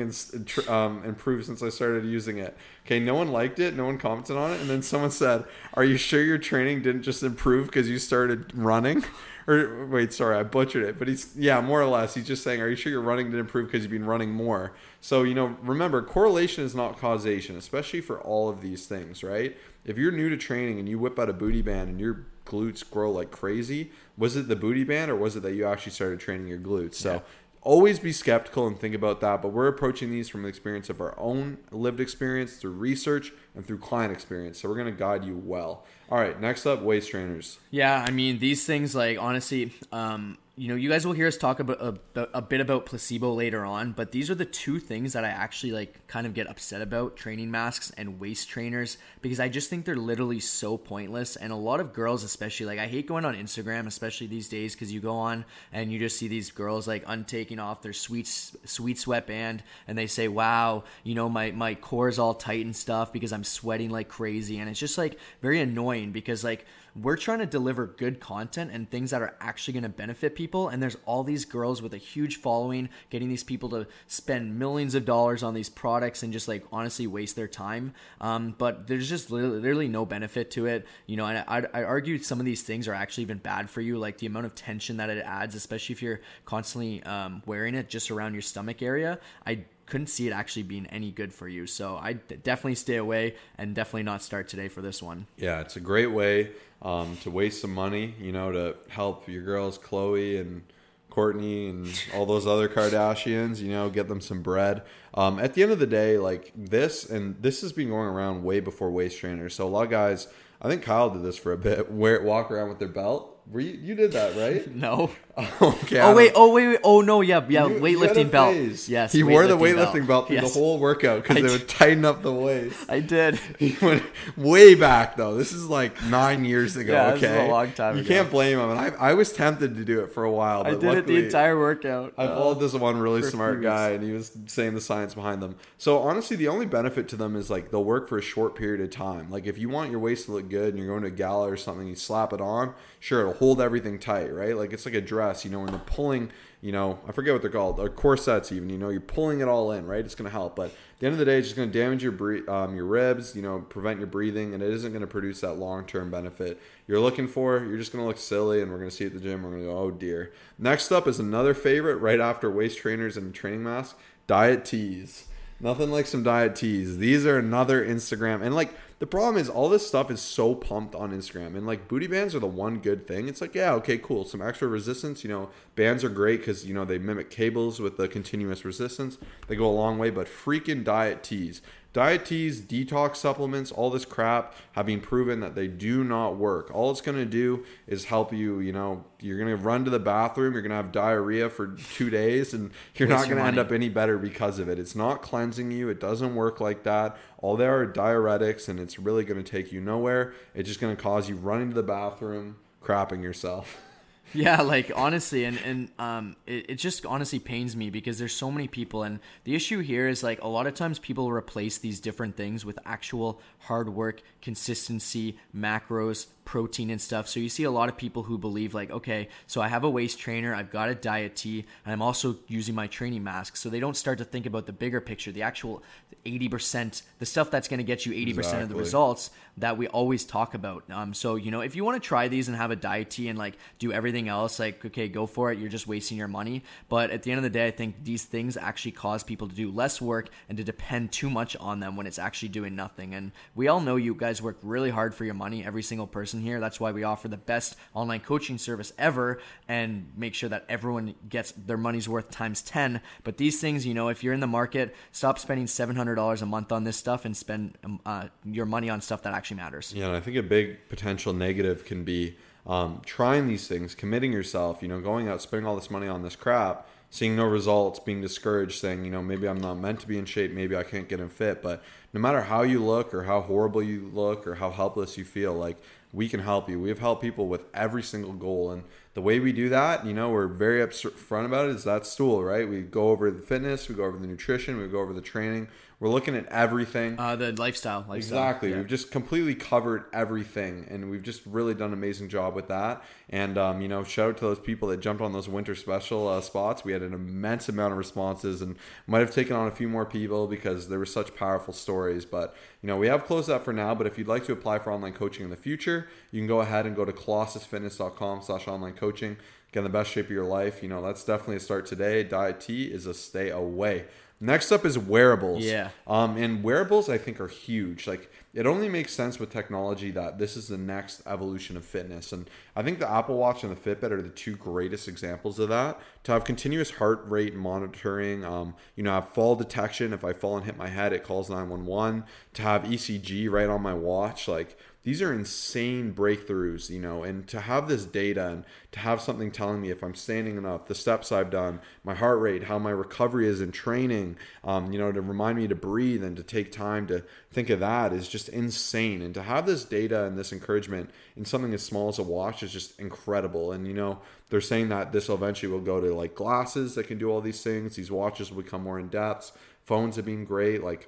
um, 0.68 1.04
improved 1.04 1.46
since 1.46 1.64
I 1.64 1.70
started 1.70 2.06
using 2.06 2.38
it." 2.38 2.56
Okay, 2.86 3.00
no 3.00 3.16
one 3.16 3.32
liked 3.32 3.60
it, 3.60 3.76
no 3.76 3.86
one 3.86 3.98
commented 3.98 4.38
on 4.38 4.52
it, 4.52 4.62
and 4.62 4.70
then 4.70 4.82
someone 4.82 5.12
said, 5.12 5.46
"Are 5.74 5.84
you 5.84 5.98
sure 5.98 6.24
your 6.24 6.38
training 6.38 6.82
didn't 6.82 7.04
just 7.04 7.24
improve 7.24 7.68
because 7.68 7.90
you 7.90 8.00
started 8.00 8.52
running?" 8.56 9.04
Or 9.48 9.88
wait, 9.88 10.14
sorry, 10.14 10.38
I 10.38 10.44
butchered 10.44 10.84
it. 10.84 11.00
But 11.00 11.08
he's 11.08 11.36
yeah, 11.36 11.62
more 11.62 11.82
or 11.82 11.88
less. 11.88 12.14
He's 12.14 12.28
just 12.28 12.44
saying, 12.44 12.62
"Are 12.62 12.70
you 12.70 12.76
sure 12.76 12.92
your 12.92 13.02
running 13.02 13.26
didn't 13.26 13.40
improve 13.40 13.68
because 13.68 13.82
you've 13.82 13.92
been 13.92 14.06
running 14.06 14.30
more?" 14.30 14.74
So 15.02 15.24
you 15.24 15.34
know, 15.34 15.58
remember, 15.64 16.04
correlation 16.04 16.64
is 16.64 16.76
not 16.76 17.00
causation, 17.00 17.58
especially 17.58 18.02
for 18.02 18.20
all 18.22 18.50
of 18.50 18.62
these 18.62 18.86
things, 18.86 19.24
right? 19.24 19.58
If 19.84 19.98
you're 19.98 20.12
new 20.12 20.30
to 20.30 20.38
training 20.38 20.78
and 20.78 20.88
you 20.88 21.00
whip 21.00 21.18
out 21.18 21.28
a 21.28 21.34
booty 21.34 21.64
band 21.64 21.90
and 21.90 22.00
your 22.00 22.28
glutes 22.46 22.88
grow 22.88 23.12
like 23.12 23.32
crazy, 23.32 23.92
was 24.18 24.36
it 24.36 24.48
the 24.48 24.56
booty 24.56 24.84
band 24.84 25.10
or 25.10 25.16
was 25.16 25.36
it 25.36 25.42
that 25.42 25.54
you 25.54 25.66
actually 25.66 25.94
started 25.94 26.20
training 26.20 26.48
your 26.48 26.60
glutes? 26.60 26.96
So 26.96 27.14
Yeah. 27.14 27.20
Always 27.62 28.00
be 28.00 28.12
skeptical 28.12 28.68
and 28.68 28.80
think 28.80 28.96
about 28.96 29.22
that. 29.22 29.42
But 29.42 29.50
we're 29.50 29.68
approaching 29.68 30.10
these 30.10 30.30
from 30.30 30.44
the 30.44 30.50
experience 30.50 30.90
of 30.90 31.00
our 31.00 31.18
own 31.20 31.58
lived 31.72 32.00
experience 32.00 32.58
through 32.58 32.72
research 32.72 33.32
and 33.56 33.66
through 33.66 33.80
client 33.80 34.12
experience. 34.12 34.60
So 34.60 34.70
we're 34.70 34.76
going 34.76 34.94
to 34.94 35.00
guide 35.00 35.24
you 35.24 35.38
well. 35.38 35.86
All 36.10 36.20
right, 36.20 36.40
next 36.40 36.66
up, 36.66 36.82
waist 36.82 37.10
trainers. 37.10 37.60
Yeah, 37.70 38.04
I 38.06 38.12
mean 38.12 38.40
these 38.40 38.66
things 38.66 38.96
like 38.96 39.18
honestly, 39.20 39.74
um, 39.92 40.38
you 40.62 40.68
know, 40.68 40.76
you 40.76 40.90
guys 40.90 41.08
will 41.08 41.14
hear 41.14 41.26
us 41.26 41.38
talk 41.38 41.60
about 41.60 41.82
a, 41.82 42.38
a 42.38 42.42
bit 42.44 42.62
about 42.62 42.86
placebo 42.86 43.34
later 43.34 43.66
on, 43.66 43.94
but 43.94 44.12
these 44.12 44.30
are 44.30 44.36
the 44.36 44.46
two 44.46 44.78
things 44.78 45.14
that 45.14 45.26
I 45.26 45.30
actually 45.30 45.72
like 45.72 46.06
kind 46.06 46.28
of 46.28 46.36
get 46.36 46.48
upset 46.48 46.84
about 46.84 47.18
training 47.18 47.50
masks 47.50 47.92
and 47.98 48.20
waist 48.20 48.48
trainers 48.48 49.00
because 49.24 49.40
I 49.40 49.50
just 49.50 49.72
think 49.72 49.86
they're 49.86 49.96
literally 49.96 50.40
so 50.40 50.78
pointless 50.78 51.36
and 51.36 51.52
a 51.52 51.56
lot 51.56 51.80
of 51.80 51.94
girls 51.94 52.24
especially 52.24 52.68
like 52.68 52.78
I 52.78 52.86
hate 52.86 53.08
going 53.08 53.26
on 53.26 53.34
Instagram 53.34 53.88
especially 53.88 54.28
these 54.28 54.50
days 54.50 54.76
cuz 54.76 54.94
you 54.94 55.00
go 55.00 55.16
on 55.16 55.46
and 55.74 55.92
you 55.92 55.98
just 55.98 56.18
see 56.18 56.28
these 56.28 56.52
girls 56.52 56.88
like 56.88 57.04
untaking 57.06 57.60
off 57.60 57.82
their 57.82 57.92
sweet 57.92 58.28
sweet 58.28 59.00
sweatband 59.00 59.64
and 59.88 59.98
they 59.98 60.06
say, 60.06 60.28
"Wow, 60.28 60.84
you 61.04 61.16
know, 61.16 61.28
my 61.28 61.50
my 61.50 61.74
core's 61.74 62.20
all 62.20 62.36
tight 62.36 62.64
and 62.64 62.76
stuff 62.76 63.12
because 63.12 63.34
I'm 63.34 63.44
sweating 63.44 63.90
like 63.90 64.10
crazy." 64.10 64.60
And 64.60 64.70
it's 64.70 64.80
just 64.80 65.00
like 65.00 65.18
very 65.42 65.60
annoying 65.60 66.12
because 66.12 66.44
like 66.44 66.68
we're 66.96 67.18
trying 67.18 67.40
to 67.40 67.46
deliver 67.46 67.88
good 67.88 68.20
content 68.20 68.72
and 68.74 68.90
things 68.90 69.12
that 69.12 69.22
are 69.22 69.36
actually 69.40 69.74
going 69.74 69.84
to 69.84 69.90
benefit 69.90 70.36
people 70.36 70.70
and 70.70 70.82
there's 70.82 70.98
all 71.06 71.24
these 71.24 71.46
girls 71.46 71.82
with 71.82 71.94
a 71.94 71.98
huge 71.98 72.38
following 72.38 72.90
getting 73.10 73.30
these 73.30 73.44
people 73.44 73.70
to 73.70 73.88
spend 74.08 74.58
millions 74.58 74.96
of 74.96 75.06
dollars 75.06 75.44
on 75.44 75.54
these 75.54 75.70
products 75.70 76.24
and 76.24 76.34
just 76.34 76.48
like 76.48 76.64
honestly 76.72 77.08
waste 77.08 77.36
their 77.36 77.48
time. 77.48 77.94
Um, 78.20 78.56
but 78.58 78.88
there's 78.88 79.10
just 79.10 79.32
literally, 79.32 79.60
literally 79.60 79.88
no 79.88 80.06
benefit 80.06 80.52
to 80.52 80.66
it 80.66 80.86
you 81.06 81.18
know 81.18 81.26
and 81.26 81.44
I, 81.48 81.66
I 81.74 81.84
argue 81.84 82.18
some 82.20 82.40
of 82.40 82.46
these 82.46 82.64
things 82.64 82.88
are 82.88 82.94
actually 82.94 83.24
even 83.24 83.38
bad 83.38 83.70
for 83.70 83.82
you 83.82 83.98
like 83.98 84.18
the 84.18 84.28
amount 84.28 84.46
of 84.46 84.56
tension 84.56 84.98
that 84.98 85.10
it 85.10 85.24
adds 85.26 85.56
especially 85.56 85.94
if 85.94 86.02
you're 86.02 86.22
constantly 86.46 87.04
um, 87.04 87.42
wearing 87.46 87.76
it 87.76 87.90
just 87.90 88.12
around 88.12 88.34
your 88.34 88.42
stomach 88.42 88.82
area. 88.82 89.20
I 89.46 89.66
couldn't 89.92 90.08
see 90.08 90.26
it 90.28 90.32
actually 90.32 90.64
being 90.64 90.88
any 90.88 91.12
good 91.12 91.34
for 91.34 91.48
you 91.48 91.68
so 91.68 91.98
i 91.98 92.14
definitely 92.14 92.76
stay 92.76 92.96
away 92.96 93.36
and 93.58 93.76
definitely 93.76 94.04
not 94.04 94.22
start 94.22 94.48
today 94.48 94.68
for 94.68 94.82
this 94.82 95.04
one 95.04 95.28
Yeah, 95.38 95.60
it's 95.62 95.76
a 95.76 95.80
great 95.80 96.12
way 96.12 96.52
um, 96.82 97.18
to 97.18 97.30
waste 97.30 97.62
some 97.62 97.74
money, 97.74 98.16
you 98.20 98.32
know, 98.32 98.52
to 98.52 98.76
help 98.90 99.28
your 99.28 99.44
girls, 99.44 99.78
Khloe 99.78 100.40
and 100.40 100.64
Kourtney 101.12 101.70
and 101.70 102.04
all 102.16 102.26
those 102.26 102.48
other 102.48 102.68
Kardashians, 102.68 103.60
you 103.60 103.70
know, 103.70 103.90
get 103.90 104.08
them 104.08 104.22
some 104.22 104.42
bread. 104.42 104.84
Um, 105.14 105.40
at 105.40 105.54
the 105.54 105.64
end 105.64 105.72
of 105.72 105.80
the 105.80 105.88
day, 105.88 106.18
like 106.18 106.52
this, 106.56 107.08
and 107.08 107.42
this 107.42 107.62
has 107.62 107.74
been 107.74 107.90
going 107.90 108.08
around 108.08 108.44
way 108.44 108.60
before 108.60 108.90
waist 108.90 109.20
trainers. 109.20 109.56
So 109.56 109.68
a 109.68 109.70
lot 109.70 109.84
of 109.84 109.90
guys, 109.90 110.28
I 110.62 110.70
think 110.70 110.84
Kyle 110.84 111.10
did 111.10 111.24
this 111.24 111.38
for 111.38 111.52
a 111.52 111.58
bit, 111.58 111.92
wear 112.02 112.22
walk 112.22 112.50
around 112.50 112.70
with 112.70 112.80
their 112.80 112.88
belt. 112.88 113.28
Were 113.50 113.60
you, 113.60 113.72
you 113.72 113.96
did 113.96 114.14
that, 114.14 114.36
right? 114.36 114.74
no 114.76 115.12
okay. 115.62 116.00
Oh 116.02 116.14
wait! 116.16 116.32
Oh 116.36 116.52
wait! 116.54 116.68
wait. 116.68 116.80
Oh 116.84 117.02
no! 117.02 117.22
Yeah, 117.22 117.46
yeah. 117.48 117.66
You- 117.68 117.76
you 117.76 117.80
weightlifting 117.82 118.30
belt. 118.30 118.54
phase. 118.54 118.90
Yes. 118.90 119.14
he 119.14 119.24
wore 119.24 119.48
the 119.48 119.58
weightlifting 119.58 120.06
belt, 120.06 120.28
through 120.28 120.36
Yes. 120.38 120.54
the 120.54 120.60
whole 120.60 120.78
workout 120.78 121.24
because 121.24 121.38
it 121.38 121.44
would 121.50 121.70
tighten 121.70 122.04
up 122.06 122.22
the 122.22 122.34
waist. 122.34 122.78
I 122.90 123.00
did. 123.00 123.40
He 123.60 123.78
went 123.82 124.04
way 124.36 124.76
back 124.76 125.16
though. 125.16 125.36
This 125.36 125.52
is 125.54 125.66
like 125.68 126.04
nine 126.06 126.44
years 126.46 126.76
ago. 126.76 126.94
Yeah, 126.94 127.12
okay, 127.14 127.20
this 127.22 127.32
is 127.32 127.48
a 127.48 127.52
long 127.52 127.72
time 127.74 127.96
You 127.96 128.02
ago. 128.02 128.08
can't 128.10 128.30
blame 128.32 128.60
him. 128.60 128.72
And 128.72 128.80
I, 128.80 128.88
I 129.00 129.14
was 129.14 129.32
tempted 129.32 129.76
to 129.76 129.86
do 129.86 130.02
it 130.02 130.08
for 130.14 130.24
a 130.24 130.32
while. 130.32 130.64
But 130.64 130.74
I 130.74 130.76
did 130.78 130.98
it 130.98 131.08
the 131.08 131.16
entire 131.26 131.58
workout. 131.58 132.14
I 132.18 132.26
Uh, 132.26 132.36
followed 132.36 132.60
this 132.60 132.74
one 132.74 132.98
really 133.00 133.22
smart 133.22 133.62
guy, 133.62 133.92
and 133.92 134.04
he 134.04 134.12
was 134.12 134.32
saying 134.48 134.74
the 134.74 134.82
science 134.82 135.14
behind 135.14 135.42
them. 135.42 135.56
So 135.78 136.00
honestly, 136.00 136.36
the 136.36 136.48
only 136.50 136.66
benefit 136.66 137.08
to 137.10 137.16
them 137.16 137.36
is 137.36 137.50
like 137.50 137.72
they'll 137.72 137.84
work 137.86 138.10
for 138.10 138.18
a 138.18 138.22
short 138.22 138.56
period 138.56 138.82
of 138.82 138.90
time. 138.90 139.30
Like 139.30 139.46
if 139.48 139.58
you 139.58 139.70
want 139.70 139.92
your 139.92 140.00
waist 140.00 140.26
to 140.26 140.34
look 140.34 140.50
good 140.50 140.70
and 140.74 140.78
you're 140.78 140.88
going 140.88 141.02
to 141.04 141.08
a 141.08 141.12
gala 141.12 141.48
or 141.50 141.58
something, 141.58 141.88
you 141.88 141.96
slap 141.96 142.34
it 142.34 142.42
on. 142.42 142.74
Sure, 143.00 143.22
it'll 143.22 143.34
hold 143.34 143.62
everything 143.62 143.98
tight, 143.98 144.34
right? 144.34 144.58
Like 144.58 144.74
it's 144.74 144.86
like 144.86 144.96
a 144.96 145.02
dress. 145.02 145.21
You 145.46 145.52
know, 145.52 145.60
when 145.60 145.72
they're 145.72 145.80
pulling, 145.80 146.32
you 146.62 146.72
know, 146.72 147.00
I 147.08 147.12
forget 147.12 147.34
what 147.34 147.42
they're 147.42 147.52
called, 147.52 147.80
or 147.80 147.90
corsets 147.90 148.52
even. 148.52 148.70
You 148.70 148.78
know, 148.78 148.90
you're 148.90 149.02
pulling 149.02 149.40
it 149.40 149.48
all 149.48 149.72
in, 149.72 149.86
right? 149.86 150.04
It's 150.04 150.16
going 150.16 150.30
to 150.30 150.32
help, 150.32 150.56
but 150.56 150.68
at 150.68 150.74
the 151.00 151.06
end 151.08 151.14
of 151.14 151.20
the 151.20 151.26
day, 151.26 151.38
it's 151.38 151.48
just 151.48 151.56
going 151.56 151.72
to 151.72 151.80
damage 151.80 152.04
your 152.04 152.52
um, 152.52 152.76
your 152.76 152.86
ribs. 152.86 153.36
You 153.36 153.42
know, 153.42 153.60
prevent 153.60 154.00
your 154.00 154.08
breathing, 154.08 154.54
and 154.54 154.62
it 154.62 154.70
isn't 154.72 154.92
going 154.92 155.02
to 155.02 155.08
produce 155.08 155.42
that 155.42 155.54
long 155.54 155.86
term 155.86 156.12
benefit 156.12 156.60
you're 156.88 157.00
looking 157.00 157.28
for. 157.28 157.64
You're 157.64 157.78
just 157.78 157.92
going 157.92 158.04
to 158.04 158.08
look 158.08 158.18
silly, 158.18 158.62
and 158.62 158.72
we're 158.72 158.78
going 158.78 158.90
to 158.90 158.96
see 158.96 159.06
at 159.06 159.14
the 159.14 159.20
gym. 159.20 159.44
We're 159.44 159.52
going 159.52 159.64
to 159.64 159.70
go, 159.70 159.78
oh 159.78 159.92
dear. 159.92 160.34
Next 160.58 160.92
up 160.92 161.08
is 161.08 161.20
another 161.20 161.54
favorite 161.54 161.98
right 161.98 162.20
after 162.20 162.52
waist 162.52 162.80
trainers 162.80 163.18
and 163.18 163.34
training 163.34 163.64
masks 163.64 163.96
diet 164.28 164.64
teas. 164.64 165.26
Nothing 165.60 165.92
like 165.92 166.08
some 166.08 166.24
diet 166.24 166.56
teas. 166.56 166.98
These 166.98 167.26
are 167.26 167.38
another 167.38 167.86
Instagram. 167.86 168.42
And 168.42 168.56
like 168.56 168.74
the 169.02 169.08
problem 169.08 169.42
is 169.42 169.50
all 169.50 169.68
this 169.68 169.88
stuff 169.88 170.12
is 170.12 170.22
so 170.22 170.54
pumped 170.54 170.94
on 170.94 171.12
Instagram. 171.12 171.56
And 171.56 171.66
like 171.66 171.88
booty 171.88 172.06
bands 172.06 172.36
are 172.36 172.40
the 172.40 172.46
one 172.46 172.78
good 172.78 173.08
thing. 173.08 173.28
It's 173.28 173.42
like, 173.42 173.56
yeah, 173.56 173.74
okay, 173.74 173.98
cool. 173.98 174.26
Some 174.26 174.44
extra 174.44 174.68
resistance. 174.68 175.24
You 175.24 175.32
know, 175.32 175.50
bands 175.76 176.04
are 176.04 176.10
great 176.10 176.42
because, 176.42 176.68
you 176.68 176.76
know, 176.76 176.86
they 176.86 177.00
mimic 177.00 177.32
cables 177.32 177.80
with 177.80 177.98
the 177.98 178.08
continuous 178.08 178.64
resistance. 178.64 179.18
They 179.48 179.56
go 179.56 179.68
a 179.68 179.74
long 179.74 179.98
way, 179.98 180.12
but 180.12 180.28
freaking 180.28 180.84
diet 180.84 181.24
teas. 181.24 181.64
Diet 181.94 182.26
teas, 182.26 182.62
detox 182.62 183.18
supplements, 183.18 183.70
all 183.70 183.90
this 183.90 184.06
crap 184.06 184.54
have 184.74 184.86
been 184.86 185.02
proven 185.02 185.42
that 185.42 185.56
they 185.56 185.68
do 185.68 186.06
not 186.06 186.38
work. 186.38 186.74
All 186.74 186.90
it's 186.90 187.02
going 187.02 187.18
to 187.18 187.26
do 187.26 187.66
is 187.86 188.06
help 188.06 188.32
you, 188.32 188.62
you 188.62 188.72
know, 188.72 189.04
you're 189.20 189.38
going 189.38 189.50
to 189.50 189.58
run 189.58 189.84
to 189.84 189.92
the 189.92 190.00
bathroom, 190.00 190.54
you're 190.54 190.62
going 190.62 190.70
to 190.70 190.78
have 190.78 190.94
diarrhea 190.94 191.50
for 191.50 191.76
two 191.96 192.10
days, 192.10 192.54
and 192.54 192.72
you're 192.96 193.10
Waste 193.10 193.20
not 193.20 193.30
going 193.30 193.44
to 193.44 193.48
end 193.48 193.60
up 193.60 193.74
any 193.74 193.90
better 193.90 194.18
because 194.18 194.58
of 194.58 194.70
it. 194.70 194.80
It's 194.80 194.96
not 194.96 195.22
cleansing 195.22 195.72
you, 195.72 195.90
it 195.90 196.00
doesn't 196.00 196.34
work 196.34 196.62
like 196.62 196.84
that. 196.84 197.18
All 197.40 197.58
there 197.58 197.82
are 197.82 197.86
diuretics, 197.86 198.70
and 198.70 198.80
it's 198.80 198.98
really 198.98 199.26
going 199.26 199.44
to 199.44 199.52
take 199.52 199.74
you 199.74 199.82
nowhere. 199.82 200.34
It's 200.56 200.70
just 200.70 200.80
going 200.80 200.96
to 200.96 201.02
cause 201.02 201.28
you 201.28 201.36
running 201.36 201.70
to 201.70 201.76
the 201.76 201.84
bathroom, 201.84 202.56
crapping 202.82 203.22
yourself. 203.22 203.82
Yeah, 204.34 204.62
like 204.62 204.92
honestly, 204.96 205.46
and 205.46 205.58
and 205.66 205.90
um, 206.00 206.36
it, 206.46 206.72
it 206.72 206.76
just 206.76 207.06
honestly 207.06 207.40
pains 207.40 207.76
me 207.76 207.90
because 207.90 208.18
there's 208.20 208.36
so 208.36 208.52
many 208.52 208.68
people, 208.68 209.04
and 209.04 209.20
the 209.44 209.56
issue 209.56 209.80
here 209.80 210.08
is 210.08 210.24
like 210.24 210.42
a 210.42 210.48
lot 210.48 210.68
of 210.68 210.74
times 210.74 211.00
people 211.00 211.32
replace 211.32 211.78
these 211.78 212.00
different 212.00 212.38
things 212.38 212.66
with 212.66 212.80
actual 212.86 213.42
hard 213.60 213.90
work, 213.90 214.22
consistency, 214.42 215.38
macros, 215.56 216.28
protein 216.46 216.90
and 216.90 217.00
stuff. 217.00 217.28
So 217.28 217.40
you 217.40 217.50
see 217.50 217.64
a 217.64 217.72
lot 217.72 217.88
of 217.88 217.96
people 217.96 218.24
who 218.24 218.38
believe 218.38 218.74
like, 218.74 218.92
okay, 218.92 219.30
so 219.48 219.62
I 219.62 219.68
have 219.68 219.84
a 219.84 219.90
waist 219.90 220.20
trainer, 220.20 220.54
I've 220.54 220.70
got 220.70 220.90
a 220.90 220.96
diet 220.96 221.36
tea, 221.36 221.66
and 221.86 221.94
I'm 221.94 222.02
also 222.02 222.38
using 222.48 222.76
my 222.76 222.88
training 222.88 223.24
mask. 223.24 223.56
So 223.56 223.70
they 223.70 223.80
don't 223.80 223.96
start 223.96 224.18
to 224.18 224.26
think 224.26 224.46
about 224.46 224.66
the 224.66 224.74
bigger 224.74 225.00
picture, 225.00 225.32
the 225.32 225.44
actual 225.44 225.84
80%, 226.26 227.04
the 227.20 227.26
stuff 227.26 227.52
that's 227.52 227.68
going 227.68 227.78
to 227.78 227.84
get 227.84 228.06
you 228.06 228.12
80% 228.12 228.38
exactly. 228.38 228.64
of 228.64 228.70
the 228.70 228.76
results 228.76 229.32
that 229.58 229.78
we 229.78 229.88
always 229.88 230.26
talk 230.26 230.54
about. 230.54 230.84
Um, 230.90 231.14
so, 231.14 231.36
you 231.36 231.52
know, 231.52 231.62
if 231.62 231.76
you 231.76 231.84
want 231.84 232.02
to 232.02 232.08
try 232.08 232.28
these 232.28 232.48
and 232.48 232.58
have 232.58 232.72
a 232.72 232.76
diet 232.76 233.10
tea 233.10 233.28
and 233.28 233.38
like 233.38 233.58
do 233.80 233.92
everything 233.92 234.28
else, 234.28 234.60
like, 234.60 234.84
okay, 234.86 235.08
go 235.08 235.26
for 235.26 235.52
it. 235.52 235.60
You're 235.60 235.70
just 235.70 235.88
wasting 235.88 236.18
your 236.18 236.28
money. 236.28 236.64
But 236.90 237.12
at 237.12 237.24
the 237.24 237.32
end 237.32 237.38
of 237.38 237.44
the 237.44 237.50
day, 237.50 237.68
I 237.68 237.72
think 237.72 238.04
these 238.04 238.24
things 238.24 238.58
actually 238.58 238.92
cause 238.92 239.24
people 239.24 239.48
to 239.48 239.56
do 239.56 239.72
less 239.72 240.02
work 240.02 240.30
and 240.50 240.58
to 240.58 240.64
depend 240.64 241.12
too 241.12 241.30
much 241.30 241.56
on 241.58 241.80
them 241.80 241.96
when 241.96 242.08
it's 242.08 242.20
actually 242.20 242.50
doing 242.50 242.76
nothing. 242.76 243.14
And 243.14 243.32
we 243.56 243.68
all 243.68 243.82
know 243.82 243.96
you 243.96 244.14
guys 244.14 244.42
work 244.42 244.58
really 244.62 244.90
hard 244.90 245.14
for 245.14 245.26
your 245.26 245.34
money, 245.34 245.66
every 245.66 245.84
single 245.84 246.08
person 246.08 246.42
here. 246.42 246.60
That's 246.60 246.80
why 246.80 246.92
we 246.92 247.04
offer 247.04 247.28
the 247.28 247.38
best 247.38 247.76
online 247.94 248.22
coaching 248.22 248.58
service 248.58 248.94
ever 248.98 249.40
and 249.68 250.12
make 250.16 250.34
sure 250.34 250.50
that 250.50 250.66
everyone 250.70 251.16
gets 251.30 251.52
their 251.52 251.78
money's 251.78 252.08
worth 252.08 252.32
times 252.32 252.62
10. 252.62 253.02
But 253.24 253.38
these 253.38 253.60
things, 253.60 253.86
you 253.86 253.94
know, 253.94 254.10
if 254.10 254.24
you're 254.24 254.34
in 254.34 254.40
the 254.40 254.48
market, 254.48 254.96
stop 255.12 255.40
spending 255.40 255.66
$700 255.66 256.42
a 256.42 256.46
month 256.46 256.72
on 256.72 256.84
this 256.84 256.98
stuff 256.98 257.26
and 257.26 257.36
spend 257.36 257.78
um, 257.84 258.00
uh, 258.06 258.28
your 258.46 258.66
money 258.66 258.90
on 258.90 259.02
stuff 259.02 259.24
that 259.24 259.34
actually 259.34 259.51
matters. 259.56 259.94
Yeah, 259.96 260.08
and 260.08 260.16
I 260.16 260.20
think 260.20 260.38
a 260.38 260.44
big 260.44 260.88
potential 260.90 261.34
negative 261.34 261.86
can 261.86 262.04
be 262.04 262.38
um, 262.66 263.02
trying 263.06 263.48
these 263.48 263.68
things, 263.68 263.96
committing 263.96 264.32
yourself, 264.32 264.82
you 264.82 264.88
know, 264.88 265.02
going 265.02 265.28
out, 265.28 265.42
spending 265.42 265.66
all 265.68 265.76
this 265.76 265.90
money 265.90 266.08
on 266.08 266.22
this 266.22 266.36
crap, 266.36 266.88
seeing 267.10 267.36
no 267.36 267.46
results, 267.46 268.00
being 268.00 268.22
discouraged, 268.22 268.80
saying, 268.80 269.04
you 269.04 269.12
know, 269.12 269.22
maybe 269.22 269.48
I'm 269.48 269.60
not 269.60 269.76
meant 269.76 270.00
to 270.02 270.08
be 270.08 270.18
in 270.18 270.26
shape, 270.26 270.52
maybe 270.52 270.76
I 270.76 270.84
can't 270.84 271.10
get 271.10 271.20
in 271.20 271.30
fit. 271.30 271.62
But 271.62 271.84
no 272.14 272.20
matter 272.20 272.42
how 272.42 272.62
you 272.62 272.84
look 272.84 273.14
or 273.14 273.24
how 273.24 273.42
horrible 273.42 273.84
you 273.84 274.10
look 274.14 274.46
or 274.48 274.56
how 274.56 274.70
helpless 274.70 275.18
you 275.18 275.26
feel, 275.26 275.54
like 275.54 275.78
we 276.14 276.30
can 276.30 276.42
help 276.42 276.70
you. 276.70 276.80
We 276.80 276.90
have 276.90 277.00
helped 277.00 277.22
people 277.22 277.48
with 277.48 277.64
every 277.74 278.04
single 278.04 278.34
goal. 278.34 278.72
And 278.72 278.84
the 279.14 279.22
way 279.22 279.40
we 279.40 279.52
do 279.52 279.70
that, 279.70 280.06
you 280.06 280.14
know, 280.14 280.30
we're 280.30 280.48
very 280.48 280.86
upfront 280.86 281.46
about 281.46 281.70
it 281.70 281.76
is 281.76 281.84
that 281.84 282.06
stool, 282.06 282.44
right? 282.44 282.68
We 282.68 282.82
go 282.82 283.10
over 283.10 283.30
the 283.30 283.42
fitness, 283.42 283.90
we 283.90 283.96
go 283.96 284.06
over 284.06 284.18
the 284.18 284.28
nutrition, 284.28 284.78
we 284.78 284.88
go 284.88 285.00
over 285.00 285.14
the 285.14 285.22
training. 285.22 285.68
We're 286.02 286.10
looking 286.10 286.36
at 286.36 286.48
everything. 286.48 287.20
Uh, 287.20 287.36
the 287.36 287.52
lifestyle, 287.52 288.00
lifestyle. 288.00 288.16
Exactly. 288.16 288.72
Yeah. 288.72 288.78
We've 288.78 288.88
just 288.88 289.12
completely 289.12 289.54
covered 289.54 290.06
everything, 290.12 290.88
and 290.90 291.12
we've 291.12 291.22
just 291.22 291.46
really 291.46 291.76
done 291.76 291.90
an 291.90 291.94
amazing 291.94 292.28
job 292.28 292.56
with 292.56 292.70
that. 292.70 293.04
And 293.30 293.56
um, 293.56 293.82
you 293.82 293.88
know, 293.88 294.04
shout 294.04 294.30
out 294.30 294.38
to 294.38 294.46
those 294.46 294.60
people 294.60 294.88
that 294.88 295.00
jumped 295.00 295.22
on 295.22 295.32
those 295.32 295.48
winter 295.48 295.76
special 295.76 296.28
uh, 296.28 296.42
spots. 296.42 296.84
We 296.84 296.92
had 296.92 297.04
an 297.04 297.14
immense 297.14 297.70
amount 297.70 297.92
of 297.92 298.00
responses, 298.00 298.64
and 298.64 298.78
might 299.06 299.20
have 299.20 299.30
taken 299.30 299.56
on 299.56 299.68
a 299.68 299.72
few 299.72 299.88
more 299.88 300.08
people 300.08 300.48
because 300.48 300.90
there 300.90 300.98
were 300.98 301.06
such 301.06 301.36
powerful 301.36 301.72
stories. 301.72 302.26
But 302.26 302.56
you 302.82 302.88
know, 302.88 302.98
we 302.98 303.06
have 303.06 303.26
closed 303.26 303.48
that 303.50 303.64
for 303.64 303.72
now. 303.72 303.94
But 303.94 304.08
if 304.08 304.18
you'd 304.18 304.28
like 304.28 304.44
to 304.46 304.54
apply 304.54 304.80
for 304.80 304.92
online 304.92 305.14
coaching 305.14 305.44
in 305.44 305.52
the 305.52 305.56
future, 305.56 306.08
you 306.32 306.40
can 306.40 306.48
go 306.48 306.62
ahead 306.62 306.88
and 306.88 306.96
go 306.96 307.06
to 307.06 307.14
colossusfitness.com/slash 307.14 308.68
online 308.68 308.94
coaching. 309.02 309.36
Get 309.74 309.80
in 309.80 309.84
the 309.84 309.90
best 309.90 310.12
shape 310.12 310.26
of 310.26 310.32
your 310.32 310.46
life. 310.46 310.84
You 310.84 310.90
know, 310.90 311.02
that's 311.02 311.24
definitely 311.24 311.58
a 311.58 311.60
start 311.60 311.86
today. 311.86 312.24
Diet 312.24 312.62
tea 312.62 312.86
is 312.86 313.06
a 313.06 313.14
stay 313.14 313.50
away. 313.50 314.06
Next 314.44 314.72
up 314.72 314.86
is 314.86 314.98
wearables. 314.98 315.64
Yeah. 315.64 315.90
Um, 316.08 316.36
and 316.36 316.64
wearables 316.64 317.10
I 317.10 317.20
think 317.20 317.40
are 317.40 317.48
huge. 317.48 318.08
Like 318.08 318.32
it 318.56 318.66
only 318.66 318.90
makes 318.90 319.14
sense 319.14 319.40
with 319.40 319.52
technology 319.52 320.10
that 320.12 320.40
this 320.40 320.58
is 320.58 320.68
the 320.68 320.80
next 320.80 321.22
evolution 321.28 321.78
of 321.78 321.86
fitness. 321.86 322.32
And 322.32 322.50
I 322.76 322.82
think 322.82 323.00
the 323.00 323.10
Apple 323.10 323.38
Watch 323.38 323.64
and 323.64 323.76
the 323.76 323.80
Fitbit 323.80 324.12
are 324.12 324.22
the 324.22 324.30
two 324.30 324.56
greatest 324.56 325.08
examples 325.08 325.60
of 325.60 325.70
that. 325.70 326.00
To 326.24 326.32
have 326.32 326.44
continuous 326.44 326.92
heart 326.92 327.24
rate 327.26 327.56
monitoring, 327.56 328.46
um, 328.46 328.76
you 328.96 329.04
know, 329.04 329.12
have 329.12 329.30
fall 329.30 329.56
detection. 329.56 330.14
If 330.14 330.24
I 330.24 330.34
fall 330.34 330.56
and 330.56 330.66
hit 330.66 330.78
my 330.78 330.88
head, 330.88 331.14
it 331.14 331.24
calls 331.24 331.50
911. 331.50 332.26
To 332.54 332.62
have 332.62 332.84
ECG 332.84 333.50
right 333.50 333.68
on 333.68 333.82
my 333.82 333.94
watch, 333.94 334.48
like 334.48 334.78
these 335.04 335.22
are 335.22 335.34
insane 335.34 336.14
breakthroughs, 336.14 336.92
you 336.92 337.00
know, 337.00 337.24
and 337.24 337.48
to 337.48 337.62
have 337.62 337.88
this 337.88 338.06
data 338.06 338.50
and 338.50 338.66
to 338.92 339.00
have 339.00 339.20
something 339.20 339.52
telling 339.52 339.82
me 339.82 339.90
if 339.90 340.04
I'm 340.04 340.14
standing 340.14 340.58
enough, 340.58 340.86
the 340.86 340.94
steps 340.94 341.32
I've 341.32 341.50
done, 341.50 341.80
my 342.04 342.14
heart 342.14 342.40
rate, 342.40 342.66
how 342.66 342.78
my 342.78 342.92
recovery 342.92 343.48
is 343.48 343.62
in 343.62 343.72
training, 343.72 344.38
um, 344.64 344.94
you 344.94 345.00
know, 345.00 345.12
to 345.12 345.22
remind 345.22 345.58
me 345.58 345.68
to 345.68 345.76
breathe 345.76 346.24
and 346.24 346.38
to 346.38 346.44
take 346.44 346.72
time 346.72 347.08
to 347.08 347.24
think 347.52 347.72
of 347.72 347.80
that 347.80 348.14
is 348.14 348.30
just 348.30 348.48
insane. 348.50 349.24
And 349.24 349.34
to 349.34 349.42
have 349.42 349.66
this 349.66 349.84
data 349.86 350.26
and 350.26 350.38
this 350.38 350.54
encouragement 350.54 351.10
in 351.36 351.46
something 351.46 351.74
as 351.74 351.82
small 351.82 352.10
as 352.10 352.20
a 352.20 352.24
watch 352.24 352.62
is 352.62 352.72
just 352.72 353.00
incredible. 353.00 353.72
And, 353.72 353.88
you 353.88 353.96
know, 353.96 354.20
they're 354.52 354.62
saying 354.62 354.90
that 354.90 355.14
this 355.14 355.30
eventually 355.30 355.72
will 355.72 355.80
go 355.80 356.02
to 356.02 356.14
like 356.14 356.36
glasses 356.36 356.96
that 356.96 357.08
can 357.08 357.18
do 357.18 357.32
all 357.32 357.40
these 357.42 357.64
things. 357.64 357.96
These 357.96 358.12
watches 358.12 358.52
will 358.52 358.62
become 358.62 358.84
more 358.84 359.00
in 359.00 359.08
depth. 359.08 359.54
Phones 359.86 360.18
have 360.18 360.26
been 360.26 360.44
great. 360.44 360.84
Like, 360.84 361.08